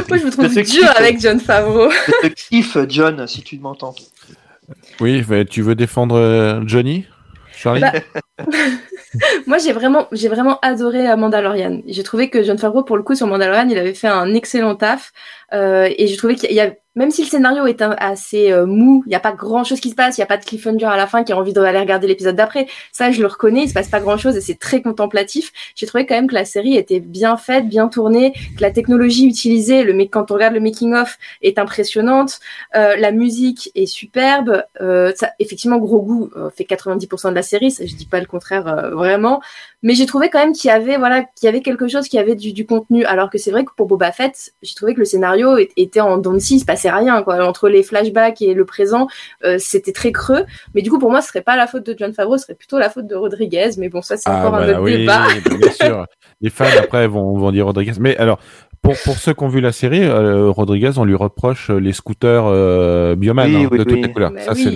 [0.08, 1.90] Moi, je me trouve dur avec John Favreau.
[1.90, 3.94] Je te kiffe, John, si tu m'entends?
[5.00, 7.06] Oui, tu veux défendre euh, Johnny?
[7.54, 7.80] Charlie?
[7.80, 7.92] Bah,
[9.46, 11.82] Moi, j'ai vraiment, j'ai vraiment adoré Mandalorian.
[11.86, 14.74] J'ai trouvé que John Favreau, pour le coup, sur Mandalorian, il avait fait un excellent
[14.74, 15.12] taf.
[15.52, 19.02] Euh, et j'ai trouvé qu'il y a, même si le scénario est assez euh, mou,
[19.06, 20.86] il n'y a pas grand chose qui se passe, il n'y a pas de cliffhanger
[20.86, 22.66] à la fin qui a envie d'aller regarder l'épisode d'après.
[22.92, 25.52] Ça, je le reconnais, il se passe pas grand chose et c'est très contemplatif.
[25.74, 29.26] J'ai trouvé quand même que la série était bien faite, bien tournée, que la technologie
[29.26, 32.40] utilisée, le quand on regarde le making of, est impressionnante.
[32.74, 34.64] Euh, la musique est superbe.
[34.80, 37.70] Ça, effectivement, gros goût fait 90% de la série.
[37.70, 39.40] Ça, je dis pas le contraire vraiment,
[39.82, 42.18] mais j'ai trouvé quand même qu'il y avait voilà, qu'il y avait quelque chose qui
[42.18, 43.04] avait du, du contenu.
[43.04, 45.41] Alors que c'est vrai que pour Boba Fett, j'ai trouvé que le scénario
[45.76, 47.44] était en dents de scie, il se passait rien quoi.
[47.44, 49.06] Entre les flashbacks et le présent,
[49.44, 50.44] euh, c'était très creux.
[50.74, 52.54] Mais du coup, pour moi, ce serait pas la faute de John Favreau, ce serait
[52.54, 53.70] plutôt la faute de Rodriguez.
[53.78, 55.26] Mais bon, ça c'est ah encore un bah autre débat.
[55.58, 56.06] bien sûr.
[56.40, 57.92] Les fans après vont, vont dire Rodriguez.
[58.00, 58.38] Mais alors,
[58.82, 62.46] pour, pour ceux qui ont vu la série, euh, Rodriguez, on lui reproche les scooters
[62.46, 64.32] euh, Bioman hein, de toutes les couleurs.
[64.38, 64.70] ça, c'est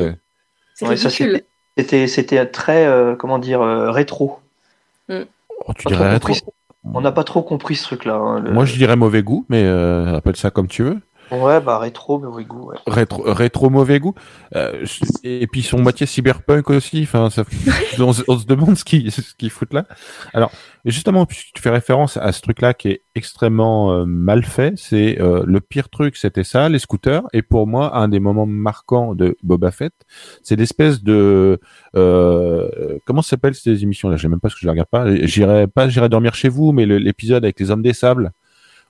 [1.26, 1.40] le...
[1.76, 4.38] c'était, c'était très, euh, comment dire, rétro.
[5.08, 5.22] Mm.
[5.66, 6.34] Oh, tu dirais rétro
[6.94, 8.14] on n'a pas trop compris ce truc-là.
[8.16, 11.00] Hein, Moi, je dirais mauvais goût, mais euh, appelle ça comme tu veux.
[11.30, 12.68] Ouais, bah rétro mauvais goût.
[12.68, 12.76] Ouais.
[12.86, 14.14] Rétro, rétro mauvais goût.
[14.54, 14.84] Euh,
[15.24, 17.02] et puis son moitié cyberpunk aussi.
[17.02, 17.44] Enfin, ça,
[17.98, 19.86] on, se demande ce qu'ils ce qu'ils foutent là.
[20.34, 20.52] Alors,
[20.84, 25.20] justement, puisque tu fais référence à ce truc-là qui est extrêmement euh, mal fait, c'est
[25.20, 27.22] euh, le pire truc, c'était ça, les scooters.
[27.32, 29.94] Et pour moi, un des moments marquants de Boba Fett,
[30.42, 31.60] c'est l'espèce de
[31.96, 34.16] euh, comment s'appellent ces émissions-là?
[34.16, 35.12] Je sais même pas ce que je regarde pas.
[35.26, 38.32] J'irai pas, j'irai dormir chez vous, mais l'épisode avec les hommes des sables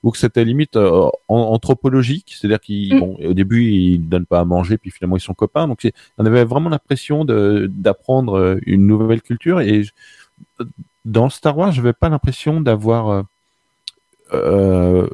[0.07, 3.35] ou que c'était limite euh, anthropologique, c'est-à-dire qu'au mm.
[3.35, 5.67] début ils donnent pas à manger, puis finalement ils sont copains.
[5.67, 5.81] Donc
[6.17, 9.61] on avait vraiment l'impression d'apprendre euh, une nouvelle culture.
[9.61, 9.83] Et
[11.05, 13.25] dans Star Wars, je n'avais pas l'impression d'avoir
[14.33, 15.09] euh,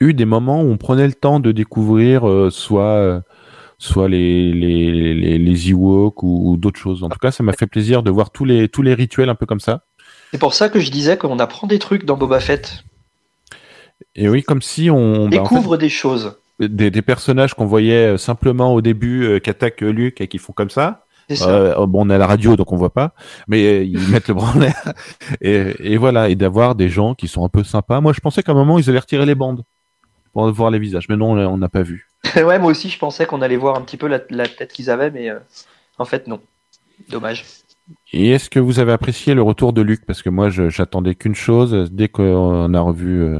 [0.00, 3.22] eu des moments où on prenait le temps de découvrir soit
[3.78, 7.04] soit les les les, les Ewoks ou, d'autres choses.
[7.04, 9.36] En tout cas, ça m'a fait plaisir de voir tous les tous les rituels un
[9.36, 9.84] peu comme ça.
[10.32, 12.82] C'est pour ça que je disais qu'on apprend des trucs dans Boba Fett.
[14.14, 16.38] Et oui, comme si on bah, découvre des choses.
[16.58, 20.38] Des, personnages qu'on voyait euh, simplement au début euh, qui attaquent euh, Luke et qui
[20.38, 21.04] font comme ça.
[21.42, 23.12] Euh, bon, on à la radio donc on voit pas,
[23.46, 24.92] mais ils mettent le bras en l'air.
[25.40, 28.00] Et, voilà, et d'avoir des gens qui sont un peu sympas.
[28.00, 29.62] Moi, je pensais qu'à un moment ils allaient retirer les bandes
[30.32, 32.08] pour voir les visages, mais non, on n'a pas vu.
[32.36, 35.10] ouais, moi aussi, je pensais qu'on allait voir un petit peu la, tête qu'ils avaient,
[35.10, 35.30] mais
[35.98, 36.40] en fait, non.
[37.10, 37.44] Dommage.
[38.12, 40.04] Et est-ce que vous avez apprécié le retour de Luc?
[40.06, 41.88] Parce que moi, j'attendais qu'une chose.
[41.92, 43.38] Dès qu'on a revu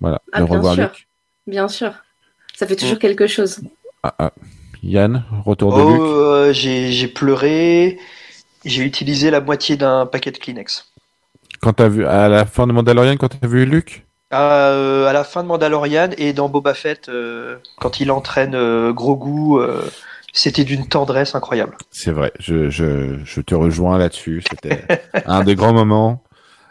[0.00, 0.90] voilà, ah, bien sûr.
[1.46, 1.92] Bien sûr.
[2.54, 3.00] Ça fait toujours mm.
[3.00, 3.60] quelque chose.
[4.02, 4.32] Ah, ah.
[4.82, 6.00] Yann, retour de oh, Luc.
[6.00, 7.98] Euh, j'ai pleuré.
[8.64, 10.92] J'ai utilisé la moitié d'un paquet de Kleenex.
[11.60, 14.06] Quand as vu à la fin de Mandalorian, quand tu as vu Luc?
[14.32, 19.16] Euh, À la fin de Mandalorian et dans Boba Fett, euh, quand il entraîne Gros
[19.16, 19.60] Goût,
[20.32, 21.76] c'était d'une tendresse incroyable.
[21.90, 24.42] C'est vrai, je, je, je, te rejoins là-dessus.
[24.48, 24.84] C'était
[25.24, 26.22] un des grands moments.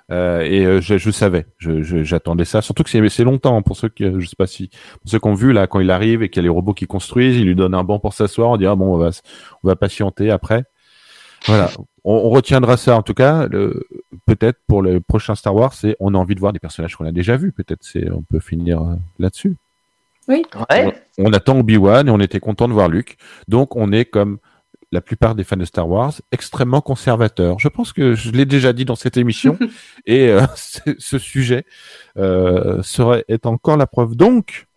[0.09, 2.61] Euh, et euh, je, je, savais, j'attendais ça.
[2.61, 4.69] Surtout que c'est longtemps pour ceux qui, je sais pas si,
[5.01, 6.73] pour ceux qui ont vu là quand il arrive et qu'il y a les robots
[6.73, 8.49] qui construisent, il lui donne un banc pour s'asseoir.
[8.49, 9.09] On dira bon, on va,
[9.63, 10.63] on va patienter après.
[11.45, 11.69] Voilà,
[12.03, 13.47] on, retiendra ça en tout cas.
[14.25, 17.05] Peut-être pour le prochain Star Wars, c'est on a envie de voir des personnages qu'on
[17.05, 17.51] a déjà vus.
[17.51, 19.55] Peut-être c'est, on peut finir euh, là-dessus.
[20.27, 20.43] Oui.
[21.19, 23.17] On, attend Obi-Wan et on était content de voir Luke.
[23.47, 24.39] Donc on est comme
[24.91, 27.59] la plupart des fans de Star Wars, extrêmement conservateurs.
[27.59, 29.57] Je pense que je l'ai déjà dit dans cette émission
[30.05, 30.45] et euh,
[30.97, 31.65] ce sujet
[32.17, 34.15] euh, serait est encore la preuve.
[34.15, 34.67] Donc,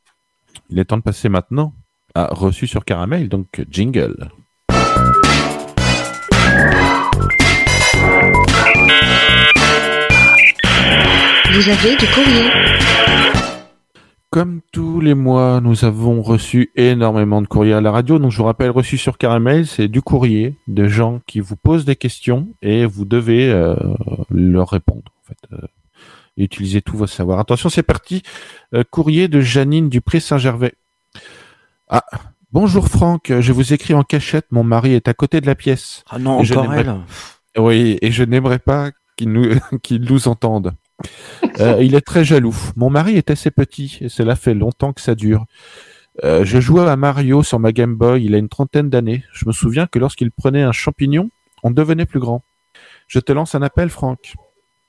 [0.69, 1.75] il est temps de passer maintenant
[2.15, 4.31] à reçu sur caramel, donc jingle.
[11.53, 12.51] Vous avez du courrier.
[14.31, 18.21] Comme tous les mois, nous avons reçu énormément de courriers à la radio.
[18.21, 21.85] Donc, je vous rappelle, reçu sur Caramel, c'est du courrier de gens qui vous posent
[21.85, 23.75] des questions et vous devez euh,
[24.31, 25.13] leur répondre.
[25.21, 25.67] En fait, euh,
[26.37, 27.41] et utiliser tout votre savoir.
[27.41, 28.23] Attention, c'est parti.
[28.73, 30.75] Euh, courrier de Janine Dupré Saint-Gervais.
[31.89, 32.05] Ah,
[32.53, 33.33] bonjour Franck.
[33.41, 34.47] Je vous écris en cachette.
[34.53, 36.05] Mon mari est à côté de la pièce.
[36.09, 37.01] Ah non, encore elle.
[37.59, 40.73] Oui, et je n'aimerais pas qu'il nous, qu'il nous entende.
[41.61, 42.57] Euh, il est très jaloux.
[42.77, 45.47] Mon mari est assez petit et cela fait longtemps que ça dure.
[46.25, 49.25] Euh, je jouais à Mario sur ma Game Boy il a une trentaine d'années.
[49.33, 51.31] Je me souviens que lorsqu'il prenait un champignon,
[51.63, 52.43] on devenait plus grand.
[53.07, 54.35] Je te lance un appel, Franck.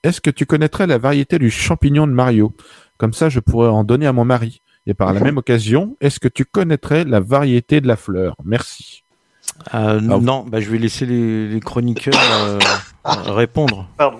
[0.04, 2.54] Est-ce que tu connaîtrais la variété du champignon de Mario?
[2.98, 4.62] Comme ça, je pourrais en donner à mon mari.
[4.88, 8.36] Et par la même occasion, est-ce que tu connaîtrais la variété de la fleur?
[8.44, 9.04] Merci.
[9.76, 12.14] Euh, non, bah, je vais laisser les, chroniqueurs
[13.06, 13.88] répondre.
[13.98, 14.20] Pardon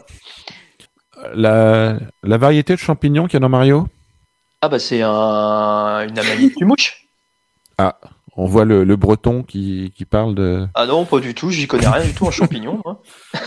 [1.34, 3.88] la, la variété de champignons qu'il y a dans Mario?
[4.62, 7.08] Ah bah c'est un, une amanite du mouche.
[7.78, 7.98] Ah,
[8.36, 10.68] on voit le, le breton qui, qui, parle de...
[10.76, 12.82] Ah non, pas du tout, j'y connais rien du tout en champignons.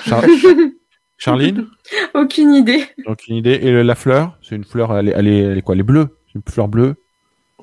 [1.19, 1.69] Charline?
[2.15, 2.85] Aucune idée.
[3.07, 3.59] Aucune idée.
[3.63, 4.37] Et la fleur?
[4.43, 5.75] C'est une fleur, elle est, elle, est, quoi?
[5.75, 6.19] Elle est bleue?
[6.27, 6.97] C'est une fleur bleue?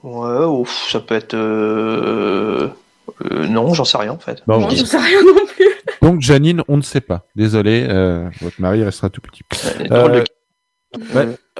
[0.02, 1.36] Ouais, ouf, ça peut être...
[1.36, 2.70] Euh...
[3.32, 4.44] Euh, non, j'en sais rien en fait.
[4.48, 5.68] non, j'en sais rien non plus.
[6.02, 7.28] Donc Janine, on ne sait pas.
[7.36, 9.44] Désolé, euh, votre mari restera tout petit.
[9.92, 10.24] Euh,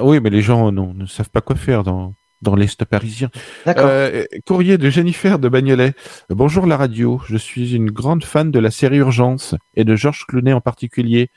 [0.02, 3.30] oui, mais les gens non, ne savent pas quoi faire dans, dans l'Est parisien.
[3.68, 5.94] Euh, courrier de Jennifer de Bagnolet.
[6.30, 10.26] Bonjour la radio, je suis une grande fan de la série Urgence et de Georges
[10.28, 11.30] Clooney en particulier.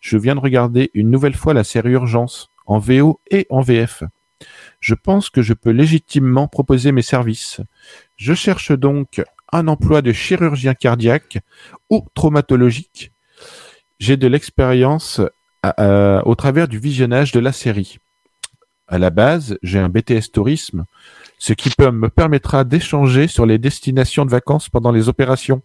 [0.00, 4.04] Je viens de regarder une nouvelle fois la série Urgence en VO et en VF.
[4.80, 7.60] Je pense que je peux légitimement proposer mes services.
[8.16, 11.38] Je cherche donc un emploi de chirurgien cardiaque
[11.90, 13.12] ou traumatologique.
[13.98, 15.20] J'ai de l'expérience
[15.78, 17.98] au travers du visionnage de la série.
[18.88, 20.84] À la base, j'ai un BTS tourisme,
[21.38, 25.62] ce qui peut, me permettra d'échanger sur les destinations de vacances pendant les opérations.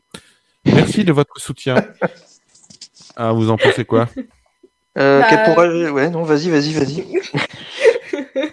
[0.66, 1.76] Merci de votre soutien.
[3.18, 4.10] Ah, vous en pensez quoi?
[4.98, 7.06] Euh, bah, Ouais, non, vas-y, vas-y, vas-y.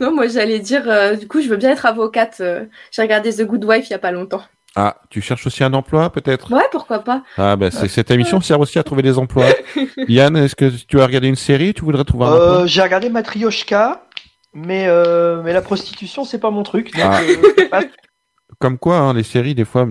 [0.00, 2.36] non, moi j'allais dire, euh, du coup, je veux bien être avocate.
[2.40, 4.42] Euh, j'ai regardé The Good Wife il n'y a pas longtemps.
[4.76, 6.52] Ah, tu cherches aussi un emploi peut-être?
[6.52, 7.22] Ouais, pourquoi pas.
[7.38, 9.46] Ah, ben cette émission sert aussi à trouver des emplois.
[10.08, 11.74] Yann, est-ce que tu as regardé une série?
[11.74, 12.60] Tu voudrais trouver un emploi?
[12.62, 14.04] euh, J'ai regardé Matryoshka,
[14.52, 16.90] mais, euh, mais la prostitution, c'est pas mon truc.
[17.00, 17.20] Ah.
[17.20, 17.82] Euh,
[18.60, 19.86] Comme quoi, hein, les séries, des fois,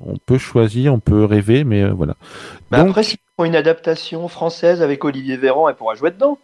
[0.00, 2.14] on peut choisir, on peut rêver, mais voilà.
[2.70, 6.38] Bah, Après, si font une adaptation française avec Olivier Véran, elle pourra jouer dedans.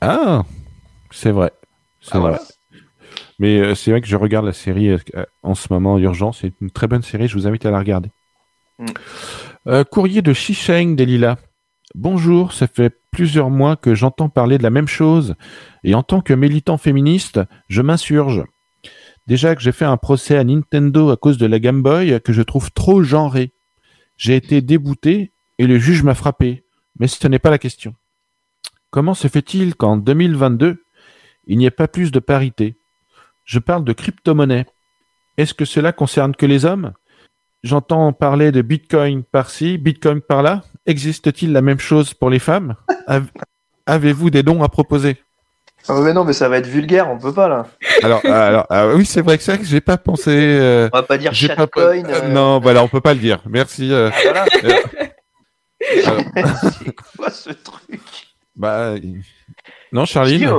[0.00, 0.42] Ah,
[1.12, 1.52] c'est vrai.
[2.00, 2.38] C'est ah, vrai.
[3.38, 4.98] Mais euh, c'est vrai que je regarde la série euh,
[5.42, 6.38] en ce moment, Urgence.
[6.40, 7.28] C'est une très bonne série.
[7.28, 8.10] Je vous invite à la regarder.
[8.78, 8.86] Mm.
[9.68, 11.36] Euh, courrier de Shisheng des Lilas.
[11.94, 15.34] Bonjour, ça fait plusieurs mois que j'entends parler de la même chose.
[15.84, 18.44] Et en tant que militant féministe, je m'insurge.
[19.26, 22.32] Déjà que j'ai fait un procès à Nintendo à cause de la Game Boy que
[22.32, 23.52] je trouve trop genrée.
[24.16, 26.64] J'ai été débouté et le juge m'a frappé.
[26.98, 27.94] Mais ce n'est pas la question.
[28.90, 30.84] Comment se fait-il qu'en 2022,
[31.46, 32.76] il n'y ait pas plus de parité?
[33.44, 34.66] Je parle de crypto-monnaie.
[35.38, 36.92] Est-ce que cela concerne que les hommes?
[37.62, 40.62] J'entends parler de Bitcoin par-ci, Bitcoin par-là.
[40.86, 42.74] Existe-t-il la même chose pour les femmes?
[43.86, 45.18] Avez-vous des dons à proposer?
[45.88, 47.66] Ah mais non, mais ça va être vulgaire, on peut pas là.
[48.04, 50.30] Alors, alors ah oui, c'est vrai que ça que j'ai pas pensé.
[50.30, 52.04] Euh, on va pas dire shitcoin.
[52.08, 53.40] Euh, non, voilà, on peut pas le dire.
[53.48, 53.92] Merci.
[53.92, 54.44] Euh, ah,
[56.84, 58.00] c'est quoi ce truc?
[58.54, 58.94] Bah,
[59.92, 60.50] non, Charline.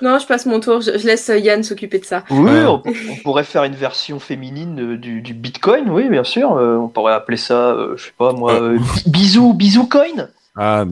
[0.00, 0.80] Non, je passe mon tour.
[0.80, 2.24] Je, laisse Yann s'occuper de ça.
[2.30, 2.82] Oui, on,
[3.22, 6.56] pourrait faire une version féminine du, Bitcoin, oui, bien sûr.
[6.56, 10.28] Euh, on pourrait appeler ça, euh, je sais pas moi, euh, bisou, bisou coin.
[10.56, 10.84] Ah,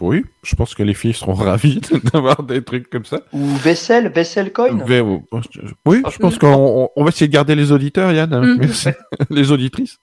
[0.00, 1.80] oui, je pense que les filles seront ravies
[2.12, 3.20] d'avoir des trucs comme ça.
[3.32, 4.78] Ou vaisselle, vaisselle coin.
[5.84, 8.70] Oui, je pense qu'on va essayer de garder les auditeurs, Yann, mm.
[9.30, 9.98] les auditrices.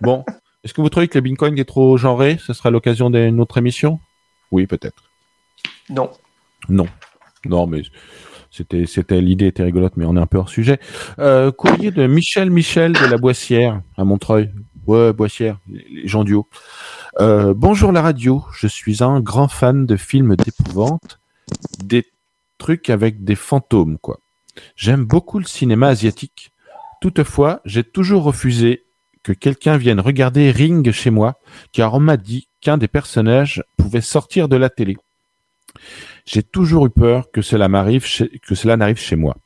[0.00, 0.24] Bon,
[0.64, 2.38] est-ce que vous trouvez que le Bitcoin est trop genré?
[2.44, 4.00] Ce sera l'occasion d'une autre émission?
[4.50, 5.04] Oui, peut-être.
[5.88, 6.10] Non.
[6.68, 6.86] Non.
[7.46, 7.82] Non, mais
[8.50, 10.78] c'était, c'était l'idée était rigolote, mais on est un peu hors sujet.
[11.18, 14.50] Euh, courrier de Michel Michel de la Boissière à Montreuil.
[14.86, 16.48] Ouais, Boissière, les gens du haut.
[17.20, 21.20] Euh, bonjour la radio, je suis un grand fan de films d'épouvante,
[21.84, 22.06] des
[22.58, 24.18] trucs avec des fantômes, quoi.
[24.76, 26.52] J'aime beaucoup le cinéma asiatique.
[27.00, 28.84] Toutefois, j'ai toujours refusé
[29.22, 31.40] que quelqu'un vienne regarder Ring chez moi,
[31.72, 34.96] car on m'a dit qu'un des personnages pouvait sortir de la télé.
[36.24, 38.06] J'ai toujours eu peur que cela m'arrive
[38.42, 39.36] que cela n'arrive chez moi.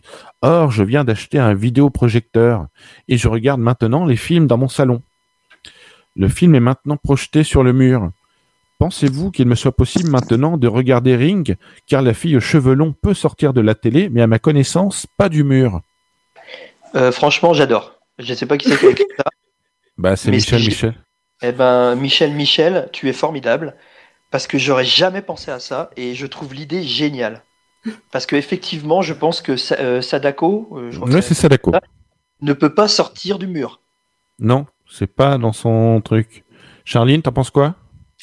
[0.42, 2.66] Or, je viens d'acheter un vidéoprojecteur
[3.08, 5.02] et je regarde maintenant les films dans mon salon.
[6.16, 8.10] Le film est maintenant projeté sur le mur.
[8.78, 12.92] Pensez-vous qu'il me soit possible maintenant de regarder Ring, car la fille aux cheveux longs
[12.92, 15.80] peut sortir de la télé, mais à ma connaissance, pas du mur?
[16.94, 17.94] Euh, Franchement, j'adore.
[18.18, 19.24] Je ne sais pas qui c'est qui a écrit ça.
[19.96, 20.94] Bah, c'est Michel Michel.
[21.42, 23.74] Eh ben, Michel Michel, tu es formidable,
[24.36, 27.42] parce que j'aurais jamais pensé à ça, et je trouve l'idée géniale.
[28.12, 31.72] Parce que effectivement, je pense que euh, Sadako, euh, c'est Sadako,
[32.42, 33.80] ne peut pas sortir du mur.
[34.38, 36.44] Non, c'est pas dans son truc.
[36.84, 37.76] Charline, t'en penses quoi?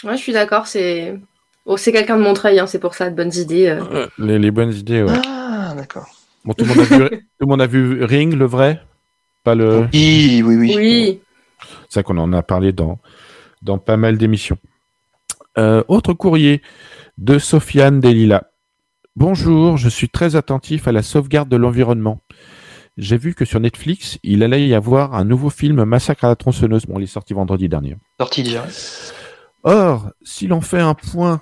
[0.04, 0.68] Ouais, je suis d'accord.
[0.68, 1.20] C'est
[1.66, 3.70] oh, c'est quelqu'un de Montreuil, hein, c'est pour ça, de bonnes idées.
[3.70, 4.06] Euh.
[4.20, 5.20] Les, bonnes idées, ouais.
[5.26, 6.06] Ah, d'accord.
[6.46, 8.84] Bon, tout le, monde a vu, tout le monde a vu Ring, le vrai?
[9.44, 9.88] Pas le.
[9.92, 10.74] Oui, oui, oui.
[10.78, 11.22] Oui.
[11.90, 13.00] C'est ça qu'on en a parlé dans,
[13.64, 14.60] dans pas mal d'émissions.
[15.58, 16.62] Euh, autre courrier
[17.18, 18.50] de Sofiane Delila.
[19.16, 22.22] Bonjour, je suis très attentif à la sauvegarde de l'environnement.
[22.98, 26.36] J'ai vu que sur Netflix, il allait y avoir un nouveau film Massacre à la
[26.36, 26.88] tronçonneuse.
[26.88, 27.98] Bon, il est sorti vendredi dernier.
[28.20, 28.66] Sorti déjà.
[29.64, 31.42] Or, si l'on fait un point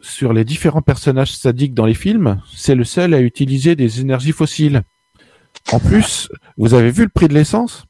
[0.00, 4.32] sur les différents personnages sadiques dans les films, c'est le seul à utiliser des énergies
[4.32, 4.82] fossiles.
[5.72, 7.86] En plus, vous avez vu le prix de l'essence?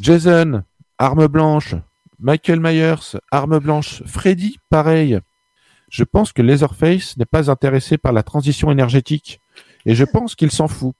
[0.00, 0.62] Jason,
[0.98, 1.74] arme blanche.
[2.18, 4.02] Michael Myers, arme blanche.
[4.06, 5.20] Freddy, pareil.
[5.90, 9.40] Je pense que Leatherface n'est pas intéressé par la transition énergétique.
[9.84, 10.94] Et je pense qu'il s'en fout.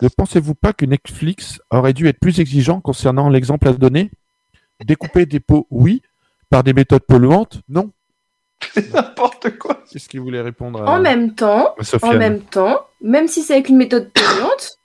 [0.00, 4.10] Ne pensez-vous pas que Netflix aurait dû être plus exigeant concernant l'exemple à donner?
[4.84, 6.02] Découper des pots, oui,
[6.50, 7.90] par des méthodes polluantes Non.
[8.92, 9.82] N'importe quoi.
[9.86, 13.68] C'est ce qu'il voulait répondre En même temps, en même temps, même si c'est avec
[13.68, 14.78] une méthode polluante,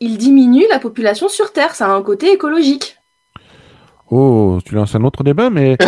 [0.00, 1.74] il, diminue la population sur Terre.
[1.74, 2.96] Ça a un côté écologique.
[4.10, 5.76] Oh, tu lances un autre débat, mais.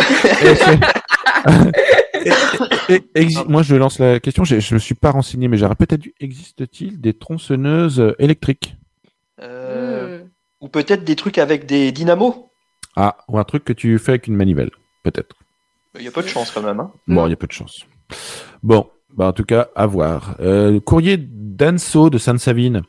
[3.47, 4.43] moi, je lance la question.
[4.43, 6.13] Je ne me suis pas renseigné, mais j'aurais peut-être dû.
[6.19, 8.75] Existe-t-il des tronçonneuses électriques?
[9.41, 10.23] Euh.
[10.61, 12.49] Ou peut-être des trucs avec des dynamos?
[12.95, 14.71] Ah, ou un truc que tu fais avec une manivelle
[15.03, 15.35] peut-être.
[15.99, 16.79] Il y a peu de chance quand même.
[16.79, 16.91] Hein.
[17.07, 17.85] bon, il y a peu de chance.
[18.63, 20.35] Bon, bah en tout cas, à voir.
[20.39, 22.81] Euh, courrier d'Anso de Sainte-Savine.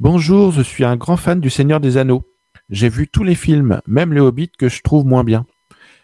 [0.00, 2.22] Bonjour, je suis un grand fan du Seigneur des Anneaux.
[2.70, 5.46] J'ai vu tous les films, même les Hobbits que je trouve moins bien.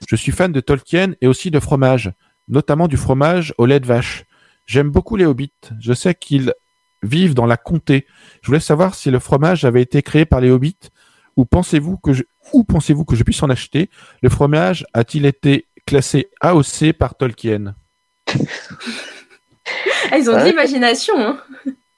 [0.08, 2.12] Je suis fan de Tolkien et aussi de fromage,
[2.48, 4.24] notamment du fromage au lait de vache.
[4.66, 5.52] J'aime beaucoup les Hobbits.
[5.80, 6.54] Je sais qu'ils
[7.02, 8.06] vivent dans la comté.
[8.42, 10.90] Je voulais savoir si le fromage avait été créé par les Hobbits
[11.36, 12.22] ou pensez-vous que je,
[12.52, 13.90] où pensez-vous que je puisse en acheter?
[14.22, 17.74] Le fromage a-t-il été classé AOC par Tolkien?
[20.10, 21.14] Ah, Ils ont de l'imagination.
[21.18, 21.40] Hein.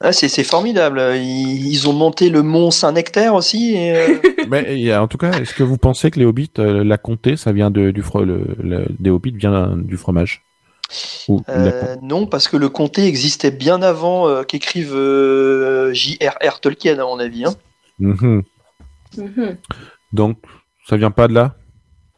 [0.00, 1.00] Ah, c'est formidable.
[1.16, 3.74] Ils, ont monté le mont Saint-Nectaire aussi.
[3.78, 4.18] Euh.
[4.48, 7.52] Mais en tout cas, est-ce que vous pensez que les hobbits, euh, la comté, ça
[7.52, 10.42] vient de, du le, des hobbits vient du fromage?
[11.48, 14.92] Euh, Non, parce que le comté existait bien avant qu'écrive
[15.92, 16.60] J.R.R.
[16.60, 17.46] Tolkien, à mon avis.
[17.46, 17.54] Hein.
[17.98, 18.42] Mhm.
[19.16, 19.56] Mhm.
[20.12, 20.38] Donc,
[20.86, 21.54] ça vient pas de là?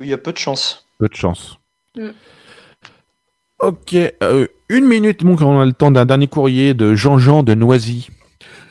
[0.01, 0.87] Il y a peu de chance.
[0.99, 1.59] Peu de chance.
[1.97, 2.11] Mm.
[3.59, 7.55] Ok, euh, une minute, bon, on a le temps d'un dernier courrier de Jean-Jean de
[7.55, 8.11] Noisy.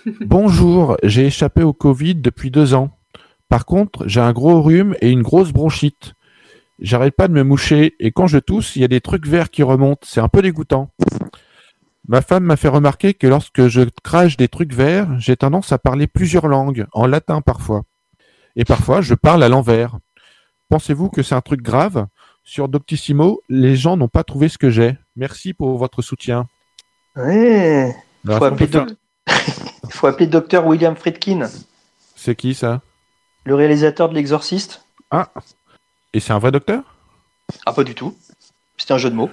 [0.21, 2.91] Bonjour, j'ai échappé au Covid depuis deux ans.
[3.49, 6.13] Par contre, j'ai un gros rhume et une grosse bronchite.
[6.79, 9.49] J'arrête pas de me moucher et quand je tousse, il y a des trucs verts
[9.49, 10.05] qui remontent.
[10.05, 10.91] C'est un peu dégoûtant.
[12.07, 15.79] Ma femme m'a fait remarquer que lorsque je crache des trucs verts, j'ai tendance à
[15.79, 17.83] parler plusieurs langues, en latin parfois
[18.55, 19.97] et parfois je parle à l'envers.
[20.69, 22.07] Pensez-vous que c'est un truc grave?
[22.47, 24.95] Sur Doctissimo, les gens n'ont pas trouvé ce que j'ai.
[25.15, 26.47] Merci pour votre soutien.
[27.15, 27.91] Oui.
[28.23, 28.69] Il faut, appeler
[29.83, 31.49] Il faut appeler docteur William Friedkin.
[32.15, 32.81] C'est qui ça?
[33.45, 34.85] Le réalisateur de L'Exorciste.
[35.09, 35.31] Ah.
[36.13, 36.83] Et c'est un vrai docteur?
[37.65, 38.15] Ah, pas du tout.
[38.77, 39.31] C'était un jeu de mots.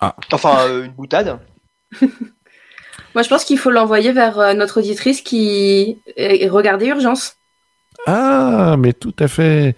[0.00, 0.14] Ah.
[0.30, 1.40] Enfin, euh, une boutade.
[2.00, 7.36] Moi, je pense qu'il faut l'envoyer vers euh, notre auditrice qui regardait Urgence.
[8.06, 9.74] Ah, mais tout à fait.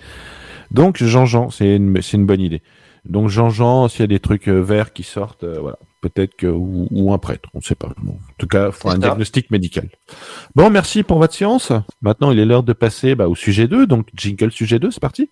[0.74, 2.60] Donc Jean-Jean, c'est une, une bonne idée.
[3.04, 6.48] Donc Jean-Jean, s'il y a des trucs euh, verts qui sortent, euh, voilà, peut-être que
[6.48, 7.86] ou, un prêtre, on ne sait pas.
[7.86, 9.88] en tout cas, il faut un diagnostic médical.
[10.56, 11.70] Bon, merci pour votre séance.
[12.02, 13.86] Maintenant, il est l'heure de passer bah, au sujet 2.
[13.86, 15.30] Donc jingle sujet 2, c'est parti.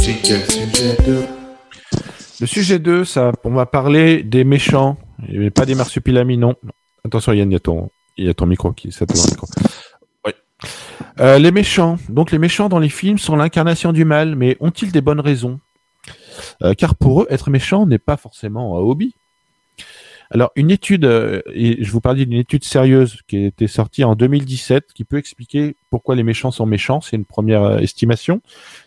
[0.00, 1.24] Jingle sujet 2.
[2.40, 4.96] Le sujet 2, ça, on va parler des méchants,
[5.26, 6.54] et pas des marsupilamis, non.
[7.04, 8.90] Attention Yann, il y a ton, il y a ton micro qui.
[10.24, 10.32] Oui.
[11.20, 11.98] Euh, les méchants.
[12.08, 15.58] Donc les méchants dans les films sont l'incarnation du mal, mais ont-ils des bonnes raisons?
[16.76, 19.14] Car pour eux, être méchant n'est pas forcément un hobby.
[20.30, 21.04] Alors, une étude,
[21.54, 25.16] et je vous parlais d'une étude sérieuse qui a été sortie en 2017, qui peut
[25.16, 27.00] expliquer pourquoi les méchants sont méchants.
[27.00, 28.42] C'est une première estimation.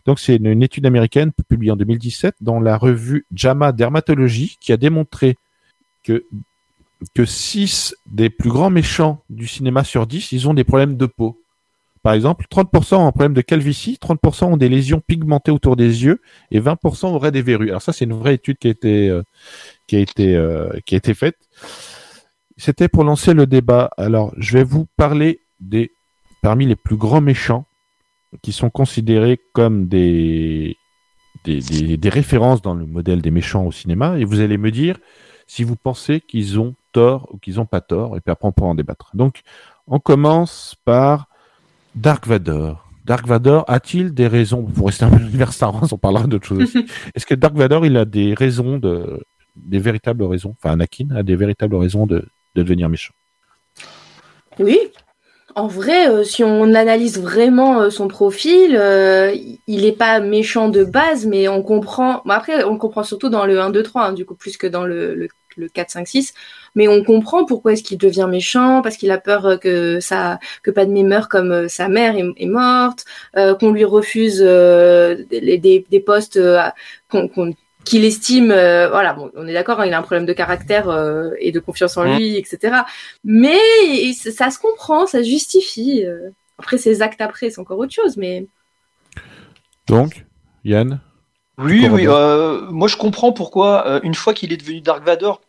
[0.06, 4.72] Donc, c'est une, une, étude américaine publiée en 2017 dans la revue JAMA Dermatologie qui
[4.72, 5.36] a démontré
[6.04, 6.26] que
[7.16, 11.06] que 6 des plus grands méchants du cinéma sur 10, ils ont des problèmes de
[11.06, 11.42] peau.
[12.04, 16.04] Par exemple, 30% ont un problème de calvitie, 30% ont des lésions pigmentées autour des
[16.04, 17.70] yeux et 20% auraient des verrues.
[17.70, 19.22] Alors ça, c'est une vraie étude qui a été, euh,
[19.88, 21.38] qui a été, euh, qui a été faite.
[22.58, 23.92] C'était pour lancer le débat.
[23.98, 25.92] Alors, je vais vous parler des,
[26.42, 27.66] parmi les plus grands méchants
[28.42, 30.78] qui sont considérés comme des,
[31.44, 34.98] des, références dans le modèle des méchants au cinéma et vous allez me dire
[35.52, 38.54] si vous pensez qu'ils ont tort ou qu'ils n'ont pas tort, et puis après on
[38.54, 39.12] pourra en débattre.
[39.14, 39.42] Donc,
[39.86, 41.28] on commence par
[41.94, 42.88] Dark Vador.
[43.04, 46.26] Dark Vador a-t-il des raisons, pour rester un peu dans l'univers Star Wars, on parlera
[46.26, 46.86] d'autres choses aussi.
[47.16, 49.22] Est-ce que Dark Vador, il a des raisons, de,
[49.58, 52.26] des véritables raisons, enfin Anakin a des véritables raisons de,
[52.56, 53.14] de devenir méchant?
[54.58, 54.80] Oui,
[55.56, 59.36] en vrai, euh, si on analyse vraiment euh, son profil, euh,
[59.68, 62.22] il n'est pas méchant de base, mais on comprend.
[62.26, 64.68] Bon, après, on comprend surtout dans le 1, 2, 3, hein, du coup, plus que
[64.68, 65.28] dans le, le,
[65.62, 66.34] le 4, 5, 6.
[66.76, 70.72] Mais on comprend pourquoi est-ce qu'il devient méchant, parce qu'il a peur que ça, que
[70.72, 73.06] Padmé meure comme euh, sa mère est, est morte,
[73.38, 76.40] euh, qu'on lui refuse euh, des, des, des, postes
[77.10, 80.26] qu'on qu qu'il estime, euh, voilà, bon, on est d'accord, hein, il a un problème
[80.26, 82.82] de caractère euh, et de confiance en lui, etc.
[83.24, 83.58] Mais
[84.14, 86.06] ça se comprend, ça se justifie.
[86.06, 86.30] Euh.
[86.58, 88.48] Après, ses actes après, c'est encore autre chose, mais.
[89.88, 90.26] Donc,
[90.64, 91.02] Yann
[91.58, 95.42] Oui, oui, moi je comprends pourquoi, une fois qu'il est devenu Dark Vador,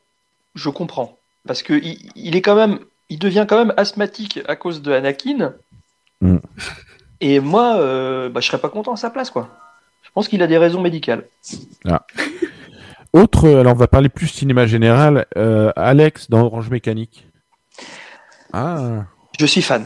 [0.54, 1.18] je comprends.
[1.46, 2.78] Parce que il, il, est quand même,
[3.08, 5.54] il devient quand même asthmatique à cause de Anakin.
[6.20, 6.38] Mm.
[7.20, 7.76] Et moi,
[8.28, 9.48] bah, je serais pas content à sa place, quoi.
[10.02, 11.24] Je pense qu'il a des raisons médicales.
[11.86, 12.04] Ah.
[13.12, 15.26] Autre, alors on va parler plus cinéma général.
[15.36, 17.26] Euh, Alex dans Orange Mécanique.
[18.52, 19.04] Ah.
[19.38, 19.84] Je suis fan.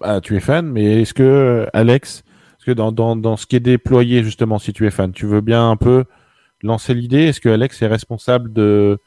[0.00, 2.24] Ah, tu es fan, mais est-ce que Alex,
[2.58, 5.26] est-ce que dans, dans, dans ce qui est déployé justement, si tu es fan, tu
[5.26, 6.04] veux bien un peu
[6.62, 7.24] lancer l'idée?
[7.24, 8.98] Est-ce que Alex est responsable de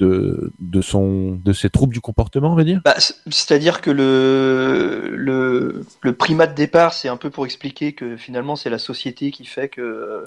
[0.00, 5.84] de, son, de ses troubles du comportement, on va dire bah, C'est-à-dire que le, le,
[6.00, 9.44] le, primat de départ, c'est un peu pour expliquer que finalement, c'est la société qui
[9.44, 10.24] fait que euh,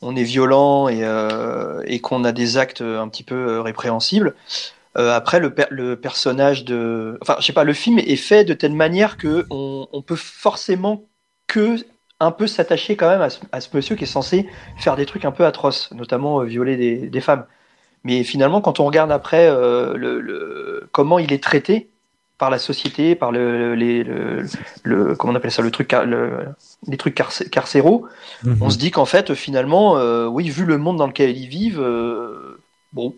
[0.00, 4.34] on est violent et, euh, et qu'on a des actes un petit peu euh, répréhensibles.
[4.94, 7.16] Après, le, le, personnage de.
[7.22, 11.08] Enfin, je sais pas, le film est fait de telle manière que on, peut forcément
[11.46, 11.76] que
[12.20, 14.46] un peu s'attacher quand même à ce, monsieur qui est censé
[14.76, 17.46] faire des trucs un peu atroces, notamment violer des femmes.
[18.04, 21.88] Mais finalement, quand on regarde après euh, le, le, comment il est traité
[22.38, 24.44] par la société, par le, les, le,
[24.82, 26.46] le comment on appelle ça, le truc, le,
[26.88, 28.08] les trucs carcéraux,
[28.44, 28.56] -hmm.
[28.60, 31.80] on se dit qu'en fait, finalement, euh, oui, vu le monde dans lequel ils vivent,
[31.80, 32.58] euh,
[32.92, 33.14] bon,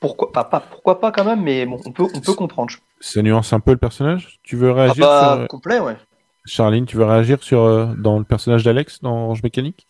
[0.00, 2.72] pourquoi pas, pas, pourquoi pas quand même, mais bon, on peut, on peut comprendre.
[3.00, 4.38] Ça nuance un peu le personnage?
[4.44, 5.48] Tu veux réagir ah bah, sur...
[5.48, 5.96] complet, ouais.
[6.44, 7.60] Charline, tu veux réagir sur
[7.96, 9.86] dans le personnage d'Alex dans Orange Mécanique?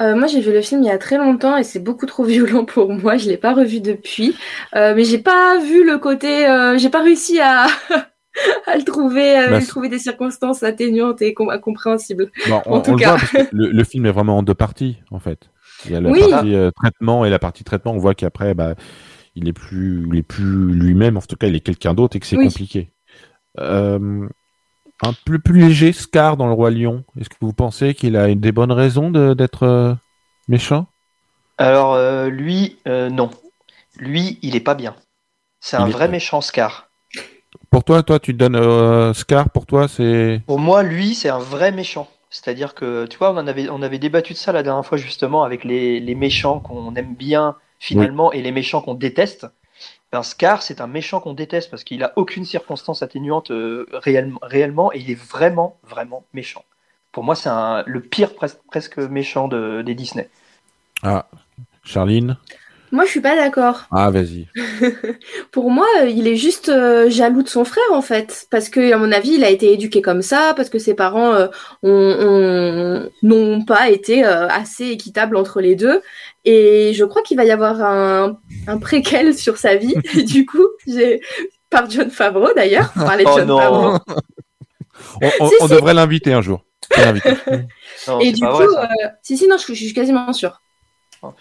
[0.00, 2.24] Euh, moi, j'ai vu le film il y a très longtemps et c'est beaucoup trop
[2.24, 3.16] violent pour moi.
[3.16, 4.36] Je l'ai pas revu depuis,
[4.74, 6.48] euh, mais j'ai pas vu le côté.
[6.48, 7.66] Euh, j'ai pas réussi à
[8.66, 12.30] à le trouver, à bah, trouver des circonstances atténuantes et com compréhensibles.
[12.48, 14.54] Bon, on, en tout on cas, le, voit le, le, film est vraiment en deux
[14.54, 15.48] parties en fait.
[15.84, 16.20] Il y a la oui.
[16.30, 17.92] partie euh, traitement et la partie traitement.
[17.92, 18.74] On voit qu'après, bah,
[19.34, 21.16] il est plus, il est plus lui-même.
[21.16, 22.46] En tout cas, il est quelqu'un d'autre et que c'est oui.
[22.46, 22.90] compliqué.
[23.58, 24.26] Euh,
[25.02, 27.04] un peu plus léger Scar dans le roi lion.
[27.20, 29.94] Est-ce que vous pensez qu'il a des bonnes raisons d'être euh,
[30.48, 30.86] méchant?
[31.58, 33.30] Alors euh, lui, euh, non.
[33.98, 34.94] Lui, il est pas bien.
[35.60, 36.08] C'est un il vrai est...
[36.08, 36.88] méchant Scar.
[37.70, 39.50] Pour toi, toi, tu donnes Scar.
[39.50, 40.42] Pour toi, c'est.
[40.46, 42.08] Pour moi, lui, c'est un vrai méchant.
[42.28, 45.44] C'est-à-dire que, tu vois, on avait, on avait débattu de ça la dernière fois justement
[45.44, 48.38] avec les, les méchants qu'on aime bien finalement oui.
[48.38, 49.46] et les méchants qu'on déteste.
[50.12, 54.92] Ben, Scar, c'est un méchant qu'on déteste parce qu'il a aucune circonstance atténuante euh, réellement,
[54.92, 56.64] et il est vraiment, vraiment méchant.
[57.12, 57.50] Pour moi, c'est
[57.86, 60.28] le pire pres presque méchant de, des Disney.
[61.02, 61.26] Ah,
[61.82, 62.36] Charline?
[62.92, 63.84] Moi, je suis pas d'accord.
[63.90, 64.46] Ah, vas-y.
[65.52, 68.46] Pour moi, il est juste euh, jaloux de son frère, en fait.
[68.50, 71.48] Parce que, à mon avis, il a été éduqué comme ça, parce que ses parents
[71.84, 76.00] euh, n'ont pas été euh, assez équitables entre les deux.
[76.44, 79.94] Et je crois qu'il va y avoir un, un préquel sur sa vie.
[80.26, 81.20] du coup, j'ai
[81.70, 82.92] par John Favreau, d'ailleurs.
[82.92, 83.58] Parler de oh John non.
[83.58, 83.98] Favreau.
[85.22, 85.74] on, on, si, on si.
[85.74, 86.64] devrait l'inviter un jour.
[88.06, 88.88] non, Et du coup, vrai,
[89.22, 90.62] si, si, non, je, je suis quasiment sûre.
[91.22, 91.32] Oh.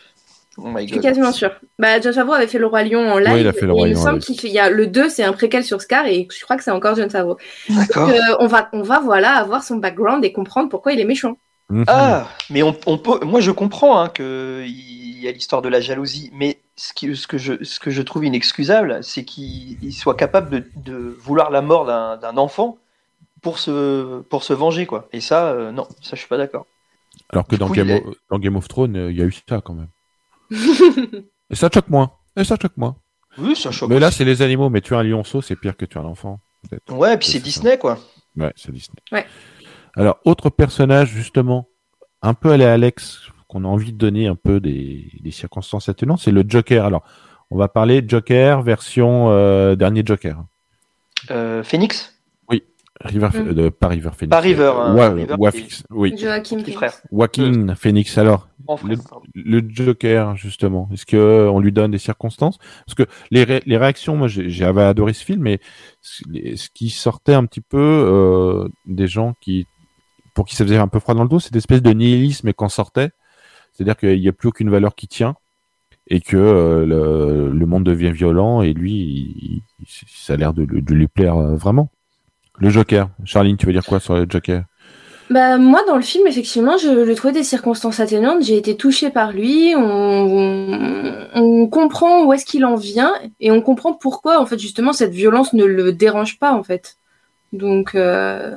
[0.58, 1.51] Oh je suis quasiment sûr.
[1.80, 3.34] Bah, John Favreau avait fait Le Roi Lion en live.
[3.34, 3.93] Oui, il a fait Le Roi Lion.
[3.93, 6.43] Il me semble qu'il y a le 2, c'est un préquel sur Scar et je
[6.43, 7.38] crois que c'est encore John Favreau.
[7.70, 8.10] D'accord.
[8.10, 11.38] Euh, on va, on va voilà avoir son background et comprendre pourquoi il est méchant.
[11.70, 11.86] Mhm.
[11.88, 13.26] Ah, mais on, peut.
[13.26, 17.28] Moi, je comprends hein, qu'il y a l'histoire de la jalousie, mais ce, qui, ce,
[17.28, 21.86] que je, ce que je trouve inexcusable, c'est qu'il soit capable de, vouloir la mort
[21.86, 22.78] d'un enfant
[23.41, 25.08] pour se, pour se venger, quoi.
[25.12, 26.68] Et ça, euh, non, ça, je suis pas d'accord.
[27.30, 29.74] Alors que dans, Game, dans Game of Thrones, euh, il y a eu ça quand
[29.74, 29.88] même.
[31.50, 32.12] Et ça choque moins.
[32.36, 32.98] Et ça choque moins.
[33.38, 33.89] Oui, ça choque.
[33.89, 34.70] Mais là, c'est les animaux.
[34.70, 36.39] Mais tuer un lionceau, c'est pire que tuer un enfant.
[36.89, 38.00] Ouais, et puis c'est Disney, quoi.
[38.38, 38.98] Ouais, c'est Disney.
[39.12, 39.26] Ouais.
[39.96, 41.70] Alors, autre personnage, justement,
[42.22, 46.32] un peu à Alex, qu'on a envie de donner un peu des, circonstances atténuantes, c'est
[46.32, 46.86] le Joker.
[46.86, 47.04] Alors,
[47.52, 50.43] on va parler Joker version euh, dernier Joker.
[51.32, 52.16] Euh, Phoenix?
[53.04, 53.54] River, mm.
[53.54, 54.30] de, pas River Phoenix.
[54.30, 54.74] Pas River.
[54.78, 55.16] Hein,
[55.89, 56.16] oui.
[56.18, 57.04] Joaquin Phoenix.
[57.12, 58.18] Joaquin Phoenix.
[58.18, 58.48] Alors,
[59.36, 62.57] le, Joker, justement, est-ce qu'on euh, lui donne des circonstances?
[62.86, 65.59] Parce que les, les réactions, moi, j'avais adoré ce film, mais
[66.01, 69.68] ce qui sortait un petit peu euh, des gens qui,
[70.34, 72.70] pour qui ça faisait un peu froid dans le dos, cette espèce de nihilisme qu'en
[72.70, 73.09] sortait.
[73.74, 75.36] C'est-à-dire qu'il n'y a plus aucune valeur qui tient
[76.07, 80.93] et que euh, le, le, monde devient violent et lui, ça a l'air de, de,
[80.93, 81.89] lui plaire vraiment.
[82.57, 83.09] Le Joker.
[83.26, 84.63] Charline, tu veux dire quoi sur le Joker?
[85.30, 88.43] Bah, moi, dans le film, effectivement, je le trouvais des circonstances atténuantes.
[88.43, 89.73] J'ai été touchée par lui.
[89.76, 95.11] On, comprend où est-ce qu'il en vient et on comprend pourquoi, en fait, justement, cette
[95.11, 96.97] violence ne le dérange pas, en fait.
[97.53, 98.55] Donc, euh,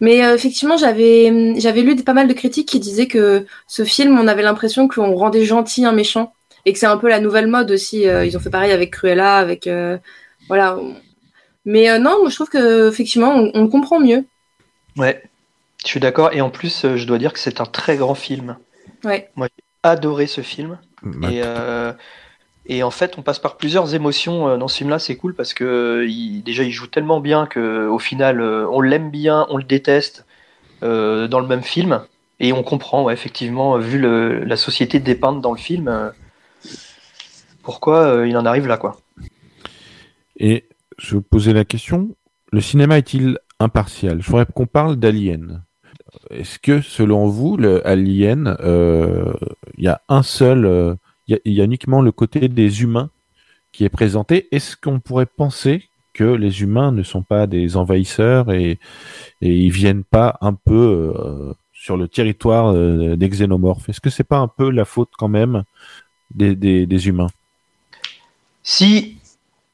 [0.00, 4.18] mais euh, effectivement, j'avais j'avais lu pas mal de critiques qui disaient que ce film,
[4.18, 6.32] on avait l'impression qu'on rendait gentil un méchant
[6.64, 8.08] et que c'est un peu la nouvelle mode aussi.
[8.08, 9.68] Euh, ils ont fait pareil avec Cruella, avec
[10.48, 10.78] voilà.
[11.68, 14.24] Mais euh, non, moi, je trouve que effectivement, on, comprend mieux.
[14.96, 15.22] Ouais,
[15.84, 16.30] je suis d'accord.
[16.32, 18.56] Et en plus, euh, je dois dire que c'est un très grand film.
[19.04, 19.30] Ouais.
[19.36, 20.78] Moi, j'ai adoré ce film.
[21.22, 21.92] Et, euh,
[22.66, 24.98] et, en fait, on passe par plusieurs émotions dans ce film-là.
[24.98, 26.06] C'est cool parce que
[26.44, 30.26] déjà, il joue tellement bien qu'au final, on l'aime bien, on le déteste
[30.82, 32.02] dans le même film.
[32.40, 36.12] Et on comprend, ouais, effectivement, vu le, la société dépeinte dans le film,
[37.62, 39.00] pourquoi il en arrive là, quoi.
[40.36, 40.64] Et
[40.98, 42.16] je vous posais la question,
[42.52, 44.20] le cinéma est-il impartial?
[44.20, 45.62] Je voudrais qu'on parle d'Alien.
[46.30, 49.32] Est-ce que, selon vous, le Alien, euh,
[49.76, 50.94] il y a un seul, euh,
[51.26, 53.10] il y, a uniquement le côté des humains
[53.72, 54.48] qui est présenté?
[54.50, 55.84] Est-ce qu'on pourrait penser
[56.14, 58.78] que les humains ne sont pas des envahisseurs et,
[59.42, 63.88] et ils viennent pas un peu euh, sur le territoire des xénomorphes?
[63.88, 65.64] Est-ce que c'est pas un peu la faute quand même
[66.34, 67.30] des, des, des humains?
[68.62, 69.17] Si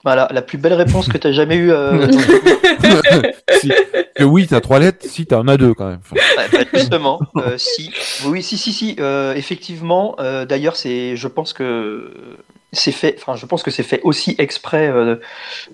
[0.05, 1.73] voilà, la plus belle réponse que tu as jamais eue.
[1.73, 2.07] Euh,
[4.15, 6.01] que oui, tu as trois lettres, si tu en as deux quand même.
[6.13, 6.43] Bah,
[6.75, 7.91] justement, euh, si.
[8.27, 8.97] Oui, si, si, si.
[9.01, 12.13] Euh, effectivement, d'ailleurs, c'est, je pense que
[12.73, 13.17] c'est fait.
[13.19, 14.93] Enfin, je pense que c'est fait aussi exprès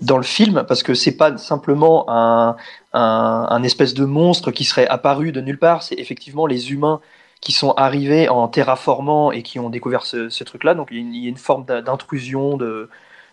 [0.01, 2.55] dans le film parce que c'est pas simplement un,
[2.93, 5.83] un, espèce de monstre qui serait apparu de nulle part.
[5.83, 7.01] C'est effectivement les humains
[7.41, 10.75] qui sont arrivés en terraformant et qui ont découvert ce, ce truc-là.
[10.75, 12.89] Donc il y a une forme d'intrusion de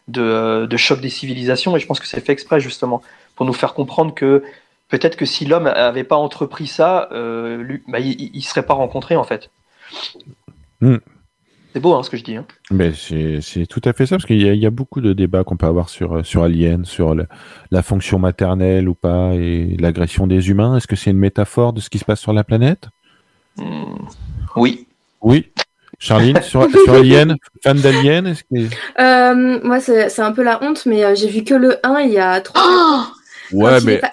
[0.07, 1.75] de, choc des civilisations.
[1.75, 3.01] Et je pense que c'est fait exprès justement
[3.35, 4.43] pour nous faire comprendre que
[4.89, 8.73] peut-être que si l'homme n'avait pas entrepris ça, euh, lui, bah, il ne serait pas
[8.73, 9.49] rencontré en fait.
[10.81, 10.97] Hmm.
[11.73, 12.35] C'est beau hein, ce que je dis.
[12.35, 12.45] Hein.
[12.71, 15.67] Mais c'est tout à fait ça, parce qu'il y, a beaucoup de débats qu'on peut
[15.67, 17.15] avoir sur, sur Alien, sur
[17.69, 20.77] la fonction maternelle ou pas, et l'agression des humains.
[20.77, 22.87] Est-ce que c'est une métaphore de ce qui se passe sur la planète?
[23.57, 23.95] Hmm.
[24.55, 24.87] Oui.
[25.21, 25.51] Oui.
[25.99, 28.35] Charline, sur, sur Alien, fan d'Alien
[28.99, 32.13] euh, Moi, c'est un peu la honte, mais euh, j'ai vu que le 1 il
[32.13, 33.03] y a 3 ans.
[33.51, 34.01] Ouais, mais.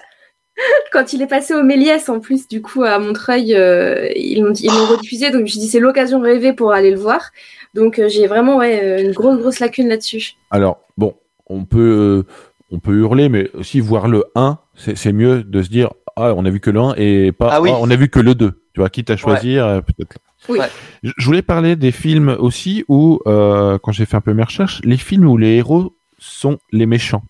[0.93, 4.85] Quand il est passé au Méliès, en plus, du coup, à Montreuil, euh, ils l'ont
[4.85, 7.31] rediffusé, donc je me suis dit c'est l'occasion rêvée pour aller le voir.
[7.73, 10.35] Donc j'ai vraiment ouais, une grosse, grosse lacune là-dessus.
[10.51, 11.13] Alors, bon,
[11.47, 12.23] on peut,
[12.71, 16.45] on peut hurler, mais aussi voir le 1, c'est mieux de se dire ah, on
[16.45, 17.69] a vu que le 1 et pas ah, oui.
[17.73, 18.51] Ah, on a vu que le 2.
[18.73, 20.15] Tu vois, quitte à choisir, peut-être.
[20.49, 20.59] Oui.
[21.03, 24.81] Je voulais parler des films aussi où, euh, quand j'ai fait un peu mes recherches,
[24.83, 27.23] les films où les héros sont les méchants.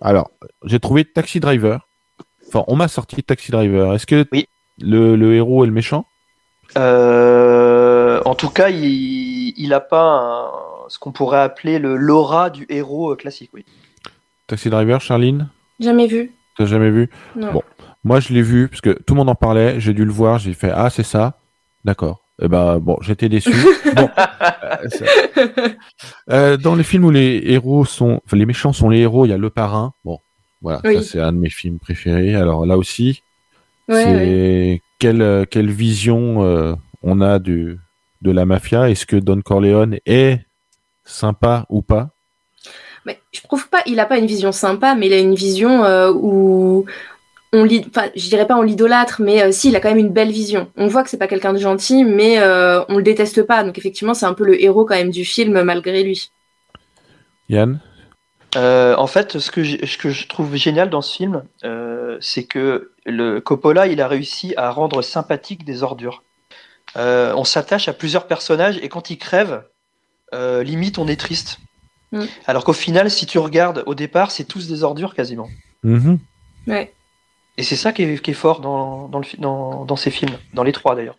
[0.00, 0.30] Alors,
[0.64, 1.86] j'ai trouvé Taxi Driver.
[2.48, 3.94] Enfin, on m'a sorti Taxi Driver.
[3.94, 4.26] Est-ce que
[4.80, 6.06] le, héros est le méchant?
[6.76, 10.52] Euh, En tout cas, il n'a pas
[10.88, 13.64] ce qu'on pourrait appeler le l'aura du héros classique, oui.
[14.46, 15.48] Taxi Driver, Charline?
[15.80, 16.32] Jamais vu.
[16.56, 17.08] T'as jamais vu?
[17.36, 17.52] Non.
[17.52, 17.62] Bon,
[18.04, 19.80] moi je l'ai vu parce que tout le monde en parlait.
[19.80, 20.38] J'ai dû le voir.
[20.38, 21.38] J'ai fait ah c'est ça.
[21.84, 22.21] D'accord.
[22.40, 23.50] Eh ben bon, j'étais déçu.
[23.96, 25.68] bon, euh,
[26.30, 29.28] euh, dans les films où les héros sont, enfin, les méchants sont les héros, il
[29.28, 29.92] y a le parrain.
[30.04, 30.18] Bon,
[30.62, 32.34] voilà, ça c'est un de mes films préférés.
[32.34, 33.22] Alors là aussi,
[33.88, 37.78] c'est quelle quelle vision euh, on a du
[38.22, 38.88] de la mafia?
[38.90, 40.40] Est-ce que Don Corleone est
[41.04, 42.10] sympa ou pas?
[43.04, 45.82] Mais je trouve pas, il a pas une vision sympa, mais il a une vision
[46.14, 46.86] où
[47.52, 49.98] on lit, enfin, je dirais pas on l'idolâtre, mais euh, si, il a quand même
[49.98, 50.70] une belle vision.
[50.76, 53.62] On voit que c'est pas quelqu'un de gentil, mais euh, on le déteste pas.
[53.62, 56.30] Donc effectivement, c'est un peu le héros quand même du film malgré lui.
[57.48, 57.80] Yann?
[58.56, 62.18] Euh, en fait, ce que, je, ce que je trouve génial dans ce film, euh,
[62.20, 66.22] c'est que le Coppola, il a réussi à rendre sympathique des ordures.
[66.96, 69.64] Euh, on s'attache à plusieurs personnages et quand ils crèvent,
[70.34, 71.58] euh, limite on est triste.
[72.12, 72.24] Mm.
[72.46, 75.48] Alors qu'au final, si tu regardes au départ, c'est tous des ordures quasiment.
[75.82, 76.18] Mhm.
[76.66, 76.92] Ouais.
[77.58, 80.36] Et c'est ça qui est, qui est fort dans, dans, le, dans, dans ces films,
[80.54, 81.18] dans les trois d'ailleurs.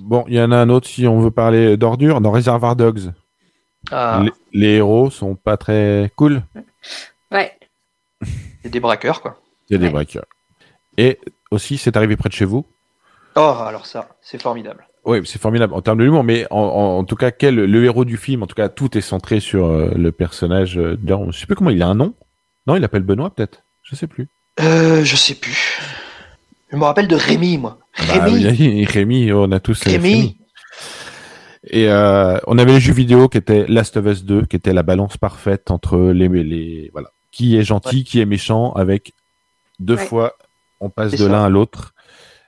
[0.00, 2.20] Bon, il y en a un autre si on veut parler d'ordures.
[2.20, 3.12] Dans Reservoir Dogs,
[3.90, 6.42] Ah, les, les héros sont pas très cool.
[7.30, 7.52] Ouais.
[8.62, 9.40] c'est des braqueurs quoi.
[9.68, 9.92] Il y a des Ouais.
[9.92, 10.24] braqueurs.
[10.96, 11.18] Et
[11.50, 12.64] aussi, c'est arrivé près de chez vous.
[13.36, 14.86] Oh, alors ça, c'est formidable.
[15.04, 17.84] Oui, c'est formidable en termes de l'humour, mais en, en- en tout cas, quel le
[17.84, 20.78] héros du film, en tout cas, tout est centré sur euh, le personnage.
[20.78, 20.96] Euh,
[21.30, 22.14] je sais plus comment il a un nom?
[22.66, 23.64] Non, il appelle Benoît peut-être?
[23.82, 24.28] Je sais plus.
[24.60, 25.80] Euh, je sais plus.
[26.70, 27.78] Je me rappelle de Rémi, moi.
[28.08, 28.46] Bah, Rémi.
[28.46, 30.36] oui, Rémi, on a tous euh, Rémi.
[31.70, 34.72] Et euh, on avait les jeux vidéo qui étaient Last of Us 2, qui était
[34.72, 39.12] la balance parfaite entre les, les voilà, qui est gentil, qui est méchant, avec
[39.80, 40.06] deux Ouais.
[40.06, 40.34] fois
[40.80, 41.94] on passe de l'un à l'autre.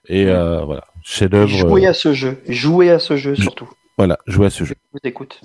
[0.08, 1.48] Et euh, voilà, chef-d'œuvre.
[1.48, 2.42] Jouer euh, à ce jeu.
[2.46, 3.68] Jouer à ce jeu surtout.
[3.96, 4.74] Voilà, jouer à ce jeu.
[4.92, 5.40] Je vous écoute.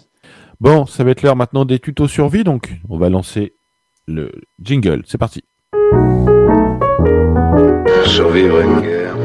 [0.60, 3.54] Bon, ça va être l'heure maintenant des tutos survie, donc on va lancer
[4.08, 4.32] le
[4.62, 5.04] jingle.
[5.08, 5.44] C'est parti.
[8.06, 9.16] Survivre à une guerre,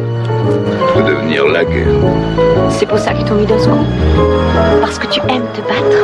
[0.94, 2.70] faut devenir la guerre.
[2.70, 5.96] C'est pour ça qu'ils t'ont mis dans ce coup Parce que tu aimes te battre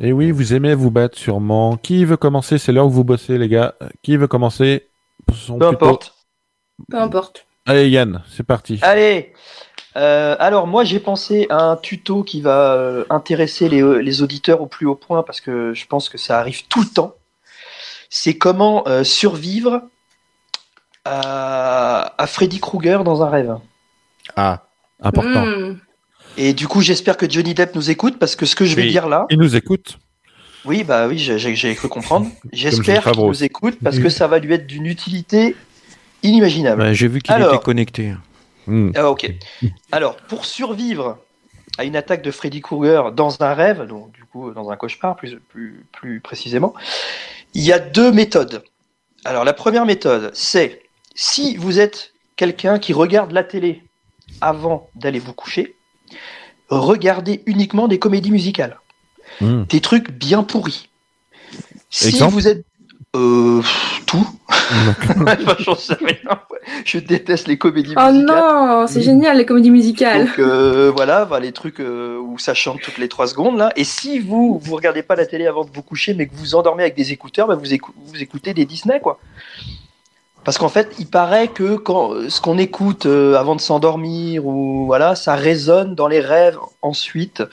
[0.00, 1.76] Et oui, vous aimez vous battre sûrement.
[1.76, 2.58] Qui veut commencer?
[2.58, 3.74] C'est l'heure où vous bossez, les gars.
[4.02, 4.88] Qui veut commencer?
[5.26, 6.14] Peu importe.
[6.90, 7.46] Peu importe.
[7.66, 8.78] Allez, Yann, c'est parti.
[8.82, 9.32] Allez.
[9.94, 14.62] Euh, alors moi j'ai pensé à un tuto qui va euh, intéresser les, les auditeurs
[14.62, 17.14] au plus haut point parce que je pense que ça arrive tout le temps.
[18.14, 19.84] C'est comment euh, survivre
[21.06, 23.56] à, à Freddy Krueger dans un rêve.
[24.36, 24.64] Ah,
[25.00, 25.46] important.
[25.46, 25.78] Hmm.
[26.36, 28.82] Et du coup j'espère que Johnny Depp nous écoute parce que ce que je vais
[28.82, 28.90] Oui.
[28.90, 29.98] dire là, Il nous écoute.
[30.66, 32.26] oui bah oui j'ai- cru comprendre.
[32.52, 35.56] J'espère qu'il nous écoute parce que ça va lui être d'une utilité
[36.22, 36.82] inimaginable.
[36.82, 37.54] Bah, J'ai vu qu'il Alors.
[37.54, 38.14] était connecté.
[38.66, 38.92] Hmm.
[38.94, 39.32] Ah, ok.
[39.90, 41.18] Alors, pour survivre
[41.78, 45.16] à une attaque de Freddy Krueger dans un rêve, donc du coup dans un cauchemar
[45.16, 46.74] plus, plus, plus précisément,
[47.54, 48.62] il y a deux méthodes.
[49.24, 50.82] Alors, la première méthode, c'est
[51.14, 53.82] si vous êtes quelqu'un qui regarde la télé
[54.40, 55.76] avant d'aller vous coucher,
[56.68, 58.78] regardez uniquement des comédies musicales,
[59.40, 59.64] Hmm.
[59.64, 60.90] des trucs bien pourris.
[61.88, 62.34] Si Exemple?
[62.34, 62.66] vous êtes
[63.16, 63.62] euh,
[64.06, 64.26] tout,
[65.16, 66.16] Enfin, j'en sais rien.
[66.50, 66.58] ouais.
[66.84, 68.24] Je déteste les comédies Oh musicales.
[68.36, 70.26] non, c'est génial les comédies musicales.
[70.26, 73.72] Donc euh, voilà, bah, les trucs euh, où ça chante toutes les trois secondes là.
[73.76, 76.54] Et si vous vous regardez pas la télé avant de vous coucher, mais que vous
[76.54, 79.18] endormez avec des écouteurs, bah, vous, écou- vous écoutez des Disney quoi.
[80.44, 84.86] Parce qu'en fait, il paraît que quand ce qu'on écoute euh, avant de s'endormir ou
[84.86, 87.44] voilà, ça résonne dans les rêves ensuite.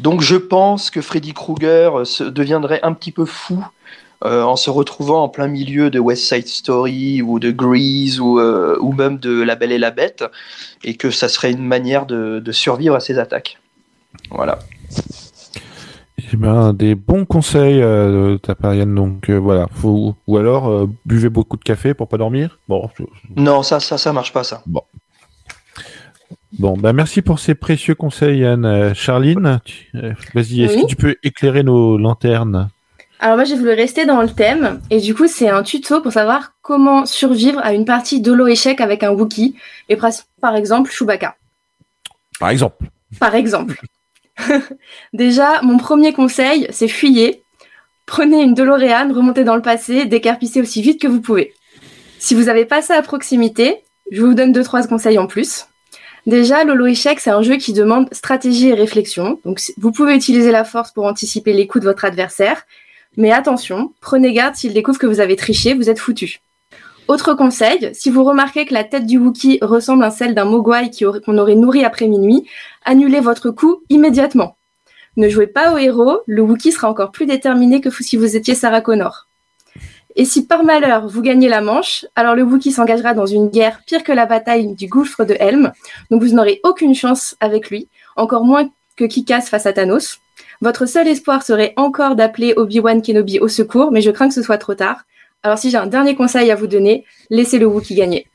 [0.00, 3.64] Donc je pense que Freddy Krueger euh, se deviendrait un petit peu fou
[4.24, 8.38] euh, en se retrouvant en plein milieu de West Side Story ou de Grease ou,
[8.40, 10.24] euh, ou même de La Belle et la Bête
[10.82, 13.58] et que ça serait une manière de, de survivre à ces attaques.
[14.30, 14.58] Voilà.
[16.32, 18.94] Eh ben, des bons conseils euh, de ta part, Yann.
[18.94, 22.58] Donc euh, voilà, faut ou alors euh, buvez beaucoup de café pour pas dormir.
[22.68, 23.04] Bon, je-
[23.36, 24.62] Non, ça, ça, ça marche pas, ça.
[26.58, 28.64] bon, ben merci pour ces précieux conseils, Yann.
[28.64, 29.90] Euh, Charline, tu-
[30.34, 30.82] vas-y, est-ce Oui.
[30.82, 32.70] que tu peux éclairer nos lanternes?
[33.24, 36.12] Alors moi j'ai voulu rester dans le thème et du coup c'est un tuto pour
[36.12, 39.56] savoir comment survivre à une partie d'Holo échec avec un Wookie
[39.88, 41.34] et par exemple Chewbacca.
[42.38, 42.84] Par exemple.
[43.18, 43.80] Par exemple.
[45.14, 47.42] Déjà, mon premier conseil, c'est fuyez.
[48.04, 51.54] Prenez une DeLorean, remontez dans le passé, décarpissez aussi vite que vous pouvez.
[52.18, 53.78] Si vous n'avez pas ça à proximité,
[54.10, 55.64] je vous donne deux trois conseils en plus.
[56.26, 59.40] Déjà, Lolo Échec, c'est un jeu qui demande stratégie et réflexion.
[59.46, 62.66] Donc, vous pouvez utiliser la force pour anticiper les coups de votre adversaire.
[63.16, 66.40] Mais attention, prenez garde s'il découvre que vous avez triché, vous êtes foutu.
[67.06, 70.90] Autre conseil, si vous remarquez que la tête du Wookie ressemble à celle d'un Mogwai
[71.24, 72.48] qu'on aurait nourri après minuit,
[72.84, 74.56] annulez votre coup immédiatement.
[75.16, 78.54] Ne jouez pas au héros, le Wookie sera encore plus déterminé que si vous étiez
[78.54, 79.26] Sarah Connor.
[80.16, 83.80] Et si par malheur vous gagnez la manche, alors le Wookie s'engagera dans une guerre
[83.86, 85.72] pire que la bataille du gouffre de Helm,
[86.10, 90.20] donc vous n'aurez aucune chance avec lui, encore moins que Kikas face à Thanos.
[90.60, 94.42] Votre seul espoir serait encore d'appeler Obi-Wan Kenobi au secours, mais je crains que ce
[94.42, 95.04] soit trop tard.
[95.42, 98.26] Alors si j'ai un dernier conseil à vous donner, laissez le Wookie gagner.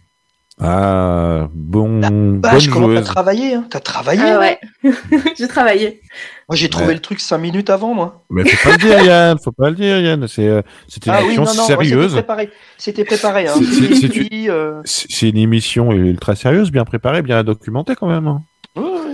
[0.62, 2.10] Ah, bon, Bah,
[2.52, 3.66] bonne je commence à travailler, hein.
[3.70, 4.60] T'as travaillé Ah hein ouais,
[5.38, 6.02] j'ai travaillé.
[6.50, 6.94] Moi, j'ai trouvé Ouais.
[6.96, 8.26] le truc 5 minutes avant, moi.
[8.30, 9.38] Mais faut pas le dire, Yann.
[9.42, 10.28] Faut pas le dire, Yann.
[10.28, 12.10] C'est, euh, c'était une Ah oui, émission non, non, ouais, sérieuse.
[12.10, 12.50] c'était préparé.
[12.78, 13.54] C'était préparé, hein.
[14.02, 18.40] C'était euh, C'est c'est une émission ultra sérieuse, bien préparée, bien documentée quand même.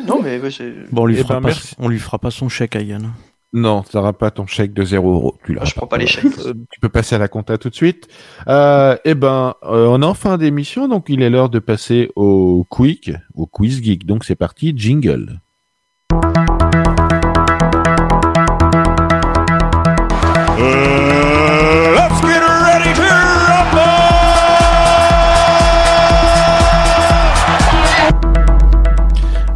[0.07, 0.72] Non, mais ouais, c'est.
[0.91, 1.76] Bon, on lui, Eh fera ben, pas, merci.
[1.80, 3.11] on lui fera pas son chèque à Yann.
[3.53, 5.36] Non, tu n'auras pas ton chèque de 0 euros.
[5.45, 6.26] Tu l'auras Moi, je prends pas les chèques.
[6.45, 8.07] Euh, tu peux passer à la compta tout de suite.
[8.49, 12.11] Euh, eh ben, euh, on est en fin d'émission, donc il est l'heure de passer
[12.18, 14.05] au quick, au quiz geek.
[14.05, 15.39] Donc c'est parti, jingle.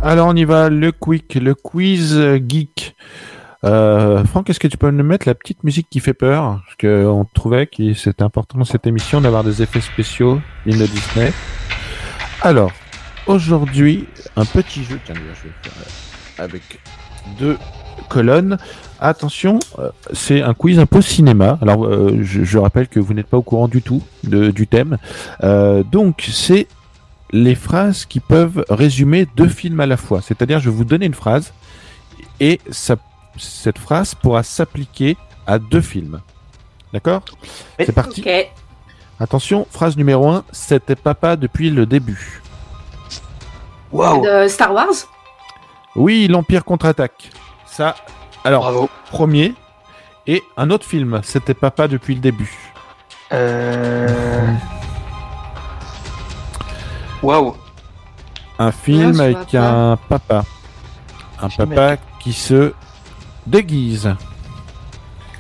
[0.09, 2.95] Alors on y va, le quick, le quiz geek.
[3.63, 6.63] Euh, Franck, est-ce que tu peux nous mettre la petite musique qui fait peur?
[6.65, 11.31] Parce qu'on trouvait que c'était important dans cette émission d'avoir des effets spéciaux de Disney.
[12.41, 12.71] Alors,
[13.27, 14.99] aujourd'hui, un petit jeu.
[15.05, 16.63] Tiens, je vais faire euh, avec
[17.37, 17.59] deux
[18.09, 18.57] colonnes.
[18.99, 21.59] Attention, euh, c'est un quiz un peu cinéma.
[21.61, 21.87] Alors,
[22.23, 24.97] je, rappelle que vous n'êtes pas au courant du tout de- du thème.
[25.91, 26.65] Donc, c'est
[27.31, 30.21] les phrases qui peuvent résumer deux films à la fois.
[30.21, 31.53] C'est-à-dire, je vais vous donner une phrase
[32.39, 32.95] et ça,
[33.37, 36.21] cette phrase pourra s'appliquer à deux films.
[36.93, 37.23] D'accord?
[37.79, 38.23] C'est parti.
[39.19, 42.41] Attention, phrase numéro 1, c'était papa depuis le début.
[43.91, 44.23] Waouh!
[44.23, 44.87] De Star Wars?
[45.95, 47.29] Oui, l'Empire contre-attaque.
[47.65, 47.95] Ça,
[48.43, 48.89] alors, Bravo.
[49.11, 49.53] premier.
[50.27, 52.53] Et un autre film, c'était papa depuis le début.
[53.33, 54.07] Euh...
[57.23, 57.53] Waouh!
[58.57, 60.43] Un film avec un papa.
[61.41, 62.73] Un papa qui se
[63.47, 64.13] déguise.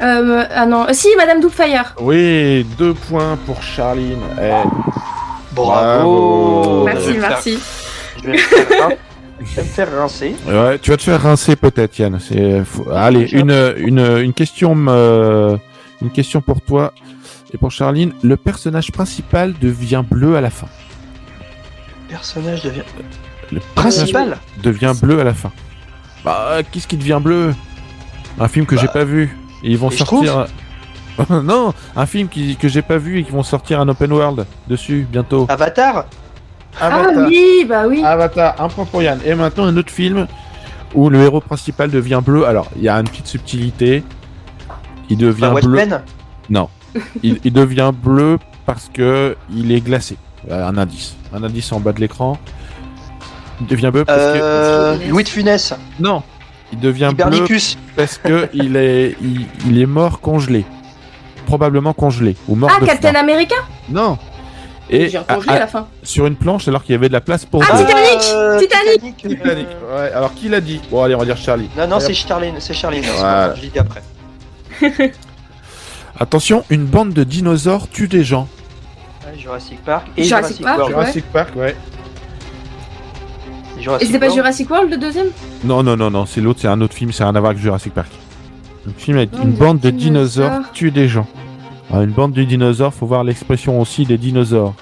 [0.01, 1.93] euh, Ah non, euh, si, Madame Doubtfire.
[1.99, 4.19] Oui, deux points pour Charline.
[4.41, 4.51] Eh,
[5.53, 6.85] Bravo!
[6.85, 6.87] Bravo.
[6.87, 7.59] Je vais Merci, faire- merci.
[8.17, 8.95] Je vais me faire, rin-
[9.41, 10.35] je vais me faire rincer.
[10.47, 12.19] Ouais, tu vas te faire rincer peut-être, Yann.
[12.65, 15.57] Faut- Allez, une, une, une question, euh,
[16.01, 16.93] une question pour toi
[17.53, 18.13] et pour Charline.
[18.23, 20.67] Le personnage principal devient bleu à la fin.
[22.09, 22.81] Le personnage devient.
[23.51, 24.37] Le personnage Principal?
[24.63, 25.51] devient bleu à la fin.
[26.23, 27.53] Bah, qu'est-ce qui devient bleu?
[28.39, 29.35] Un film que j'ai pas vu.
[29.63, 30.47] Et ils vont Et sortir.
[31.29, 34.45] non, un film qui, que j'ai pas vu et qui vont sortir un open world
[34.67, 35.45] dessus bientôt.
[35.49, 36.05] Avatar?
[36.79, 38.01] Ah oui, bah oui.
[38.03, 39.19] Avatar, un point pour Yann.
[39.25, 40.27] Et maintenant un autre film
[40.93, 42.45] où le héros principal devient bleu.
[42.45, 44.03] Alors, il y a une petite subtilité.
[45.09, 45.77] Il devient Enfin, bleu.
[45.77, 46.01] Watchmen?
[47.21, 50.17] Il, il devient bleu parce que il est glacé.
[50.49, 51.15] Euh, Un indice.
[51.33, 52.37] Un indice en bas de l'écran.
[53.61, 55.73] Il devient bleu parce Euh, que- Louis de Funès?
[55.99, 56.23] Non.
[56.71, 57.77] Il devient bleu Hibernicus?
[57.95, 60.65] parce que il est, il, il est mort congelé.
[61.45, 62.35] Probablement congelé.
[62.47, 63.21] Ou mort Ah, de Captain froid.
[63.21, 63.55] America
[63.89, 64.17] Non.
[64.91, 65.87] Et J'ai à- recongelé à- à la fin.
[66.03, 67.85] sur une planche alors qu'il y avait de la place pour Ah, deux.
[67.85, 69.67] Titanic Euh, Titanic euh, Titanic.
[69.93, 70.79] Ouais, alors qui l'a dit?
[70.89, 71.69] Bon allez, on va dire Charlie.
[71.77, 73.49] Non, non, c'est Charline, c'est Voilà.
[73.49, 74.01] ça, Je l'ai dit après.
[76.19, 78.47] Attention, une bande de dinosaures tue des gens.
[79.39, 80.91] Jurassic Park et Jurassic Jurassic, Park, World.
[80.95, 81.75] Jurassic Park, ouais.
[84.01, 84.29] Et c'était pas.
[84.29, 85.27] Jurassic World le deuxième?
[85.63, 87.61] Non, non, non, non, c'est l'autre, c'est un autre film, c'est rien à voir avec
[87.61, 88.09] Jurassic Park.
[88.87, 90.49] Un film avec une de bande de dinosaures.
[90.49, 91.27] dinosaures tue des gens.
[91.91, 94.73] Ah, une bande de dinosaures, faut voir l'expression aussi des dinosaures.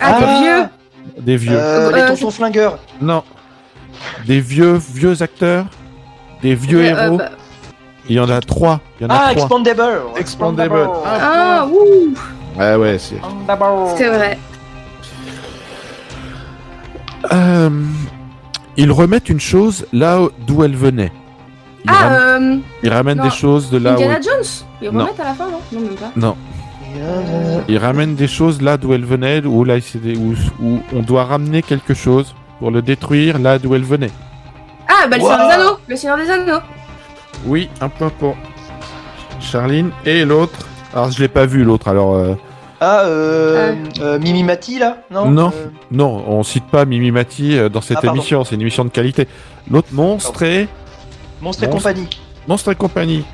[0.00, 1.22] Ah, t'es Ah vieux?
[1.22, 1.56] Des vieux.
[1.56, 2.78] Euh, Euh, les tontons flingueurs.
[3.00, 3.22] Non.
[4.26, 5.66] Des vieux, vieux acteurs.
[6.42, 7.16] Des vieux Euh, héros.
[7.18, 7.30] bah-
[8.08, 8.80] Il y en a trois.
[9.00, 9.32] Il y en a Ah, trois.
[9.44, 10.00] Expandable.
[10.16, 10.88] Expandable.
[11.06, 12.12] Ah, ouh
[12.56, 13.16] Ouais, ouais, c'est.
[13.96, 14.38] C'est vrai.
[17.32, 17.70] Euh,
[18.76, 21.10] ils remettent une chose là d'où elle venait.
[21.84, 23.24] Ils, Ah, ram- euh, ils ramènent non.
[23.24, 23.94] des choses de là où.
[23.94, 24.44] Indiana Jones
[24.82, 25.04] Ils Non.
[25.04, 25.60] remettent à la fin, non?
[25.72, 26.10] Non, même pas.
[26.16, 26.36] Non.
[27.68, 31.00] Ils ramènent des choses là d'où elles venaient, où, là, c'est des- où, où on
[31.00, 34.10] doit ramener quelque chose pour le détruire là d'où elle venait.
[34.88, 35.30] Ah, bah le Wow.
[35.30, 36.60] Seigneur des Anneaux Le Seigneur des Anneaux
[37.46, 38.36] Oui, un point pour
[39.40, 39.90] Charline.
[40.04, 40.58] Et l'autre
[40.94, 42.14] Alors, je l'ai pas vu l'autre, alors.
[42.14, 42.34] euh,
[42.80, 45.48] Ah, euh, euh, Mimi Mati, là Non Non.
[45.54, 48.90] Euh, Non, on cite pas Mimi Mati dans cette Ah, émission, c'est une émission de
[48.90, 49.26] qualité.
[49.70, 50.68] L'autre monstre et.
[51.42, 51.82] Monstre et Monstre.
[51.90, 52.08] compagnie.
[52.46, 53.24] Monstre et compagnie.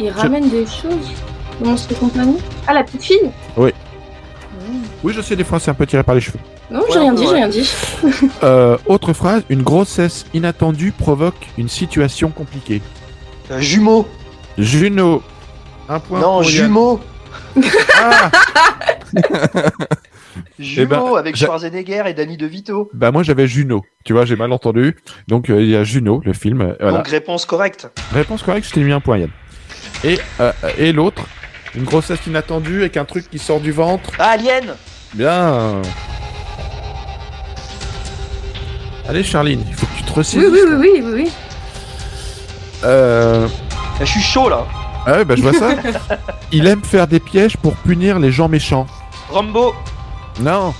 [0.00, 1.12] Ils ramènent des choses
[1.60, 3.70] Le Monstre et compagnie Ah, la petite fille Oui.
[3.70, 4.72] Mmh.
[5.04, 6.38] Oui, je sais, des fois c'est un peu tiré par les cheveux.
[6.70, 7.28] Non, Ouais, j'ai rien ouais, dit, ouais.
[7.28, 7.70] j'ai rien dit.
[8.42, 12.80] Euh, autre phrase, une grossesse inattendue provoque une situation compliquée.
[13.50, 14.08] Euh, jumeaux.
[14.58, 15.22] Juno.
[15.88, 17.00] Un point non, jumeaux.
[17.96, 18.30] Ah
[20.58, 22.90] Jumeaux ben, avec Schwarzenegger et Danny DeVito.
[22.92, 24.96] Bah moi j'avais Juno, tu vois, j'ai mal entendu.
[25.28, 26.60] Donc euh, il y a Juno, le film.
[26.62, 26.98] euh, Voilà.
[26.98, 27.88] Donc réponse correcte.
[28.12, 29.30] Réponse correcte, je t'ai mis un point Yann.
[30.02, 31.22] Et, euh, et l'autre,
[31.76, 34.10] une grossesse inattendue avec un truc qui sort du ventre.
[34.18, 34.74] Ah, Alien
[35.14, 35.82] Bien.
[39.08, 40.50] Allez, Charline, il faut que tu te Oui, ressaisisses.
[40.50, 41.32] oui, oui, oui, oui, oui.
[42.84, 43.46] Euh...
[44.00, 44.66] Je suis chaud là.
[45.06, 45.70] Ah ouais, bah je vois ça.
[46.52, 48.86] il aime faire des pièges pour punir les gens méchants.
[49.30, 49.74] Rambo.
[50.40, 50.74] Non.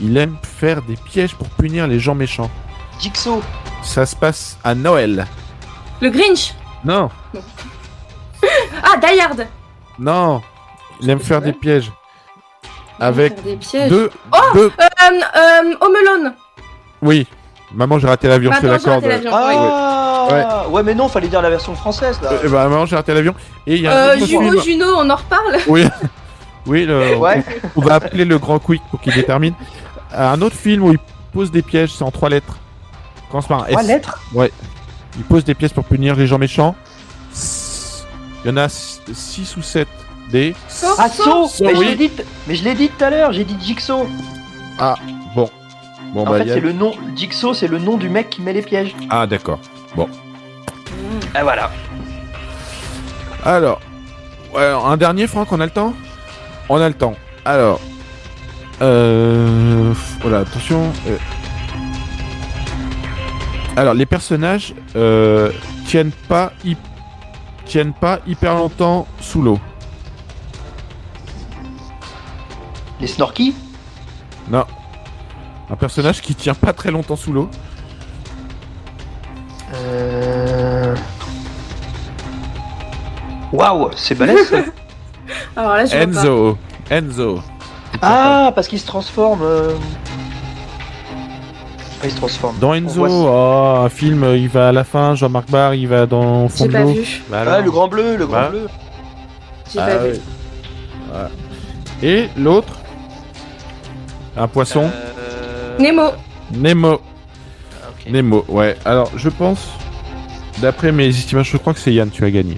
[0.00, 2.50] Il aime faire des pièges pour punir les gens méchants.
[3.00, 3.42] Jigsaw.
[3.82, 5.26] Ça se passe à Noël.
[6.00, 6.54] Le Grinch.
[6.84, 7.10] Non,
[8.82, 9.46] Ah, Die Hard.
[9.98, 10.40] non.
[11.00, 11.92] Il aime faire des pièges.
[13.00, 13.90] Avec Faire des pièges.
[13.90, 14.72] deux, Oh deux.
[14.80, 16.34] Euh, euh, Home Alone.
[17.02, 17.26] Oui.
[17.72, 19.04] Maman, j'ai raté l'avion, j'ai l'accorde.
[19.04, 19.30] raté l'avion.
[19.32, 19.54] oui.
[20.30, 20.82] Ah ouais.
[20.82, 22.30] mais non, fallait dire la version française là.
[22.32, 23.34] Euh, bah, maman, j'ai raté l'avion.
[23.66, 24.62] Et il y a un Euh, autre Juno, film.
[24.62, 25.56] Juno, on en reparle.
[25.68, 25.84] Oui.
[26.66, 27.42] Oui, le- Ouais.
[27.76, 29.54] on va appeler le grand quick pour qu'il détermine.
[30.12, 30.98] Un autre film où il
[31.32, 32.58] pose des pièges, c'est en trois lettres.
[33.30, 33.70] Commence par un S.
[33.72, 34.20] Trois lettres.
[35.16, 36.74] Il pose des pièges pour punir les gens méchants.
[38.44, 39.88] Il y en a 6 ou 7
[40.30, 40.54] des.
[40.98, 41.08] Ah.
[41.08, 41.48] Saw.
[41.62, 41.86] Mais je oui.
[41.88, 42.10] l'ai dit.
[42.46, 43.32] Mais je l'ai dit tout à l'heure.
[43.32, 44.06] J'ai dit Jigsaw.
[45.34, 45.50] Bon.
[46.14, 46.92] Bon, en bah, fait, a- c'est le nom.
[47.16, 48.94] Jigsaw, c'est le nom du mec qui met les pièges.
[49.10, 49.58] Ah, d'accord.
[51.34, 51.70] Ah voilà.
[53.44, 53.80] Alors.
[54.54, 55.94] ouais, un dernier, Franck, on a le temps?
[56.68, 57.14] On a le temps.
[57.44, 57.80] Alors.
[58.82, 59.92] Euh.
[60.20, 60.92] Voilà, attention.
[61.06, 61.16] euh.
[63.76, 65.52] Alors, les personnages euh,
[65.86, 66.52] tiennent pas
[67.64, 69.60] tiennent pas hyper longtemps sous l'eau.
[73.00, 73.54] Les Snorky.
[74.50, 74.64] Non.
[75.70, 77.50] Un personnage qui tient pas très longtemps sous l'eau.
[79.74, 80.94] Euh...
[83.52, 84.48] Waouh, c'est balèze.
[84.48, 84.56] ça.
[85.56, 86.20] Alors là, je vois pas.
[86.20, 86.58] Enzo.
[86.90, 87.40] Enzo.
[88.02, 89.40] ah, parce qu'il se transforme.
[89.42, 89.72] euh.
[92.00, 92.56] Ah, il se transforme.
[92.60, 96.48] Dans Enzo, oh, un film, il va à la fin, Jean-Marc Barr, il va dans
[96.48, 96.92] fond J'ai de pas l'eau.
[96.92, 97.22] vu.
[97.28, 98.48] Bah Ah, le grand bleu, le grand Bah.
[98.50, 98.68] bleu.
[99.72, 100.10] J'ai Ah, pas vu.
[100.12, 100.20] ouais.
[101.10, 101.30] Voilà.
[102.02, 102.74] Et l'autre?
[104.36, 104.84] Un poisson?
[105.18, 106.10] Euh, Nemo.
[106.52, 107.00] Nemo.
[108.10, 108.76] Nemo, ouais.
[108.84, 109.68] Alors, je pense,
[110.60, 112.56] d'après mes estimations, je crois que c'est Yann, tu as gagné.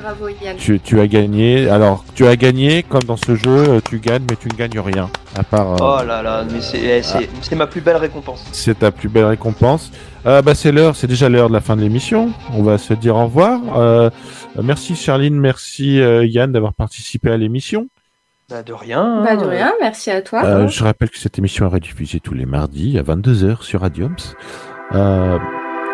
[0.00, 0.56] Bravo, Yann.
[0.58, 1.68] Tu, tu as gagné.
[1.70, 4.78] Alors, tu as gagné, comme dans ce jeu, euh, tu gagnes, mais tu ne gagnes
[4.80, 5.08] rien.
[5.36, 5.72] À part.
[5.72, 8.44] euh, Oh là là, mais c'est eh, c'est- c'est ma plus belle récompense.
[8.52, 9.90] C'est ta plus belle récompense.
[10.26, 12.30] Euh, bah, c'est l'heure, c'est déjà l'heure de la fin de l'émission.
[12.52, 13.60] On va se dire au revoir.
[13.78, 14.10] Euh,
[14.62, 17.88] merci Charline, merci euh, Yann d'avoir participé à l'émission.
[18.50, 19.22] Bah, de rien.
[19.24, 20.44] Bah de rien, merci à toi.
[20.44, 24.14] Euh, je rappelle que cette émission est rediffusée tous les mardis à 22h sur Radiums.
[24.92, 25.38] Euh,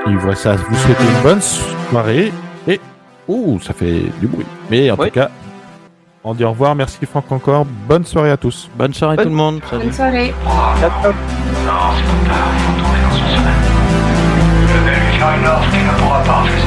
[0.08, 2.32] et voilà, ça, vous souhaitez une bonne soirée
[2.66, 2.80] et...
[3.28, 4.46] Ouh, ça fait du bruit.
[4.70, 5.08] Mais en Oui.
[5.08, 5.28] tout cas,
[6.24, 6.74] on dit au revoir.
[6.74, 7.64] Merci Franck encore.
[7.64, 8.68] Bonne soirée à tous.
[8.76, 9.60] Bonne soirée Bonne- tout le monde.
[9.70, 9.84] Salut.
[9.84, 10.34] Bonne soirée.
[10.80, 11.12] Ciao, ciao.
[11.12, 13.62] Non, c'est trop tard, il faut retourner dans son semaine.
[14.66, 16.59] Je vais lui faire une offre qu'il ne pourra pas refuser.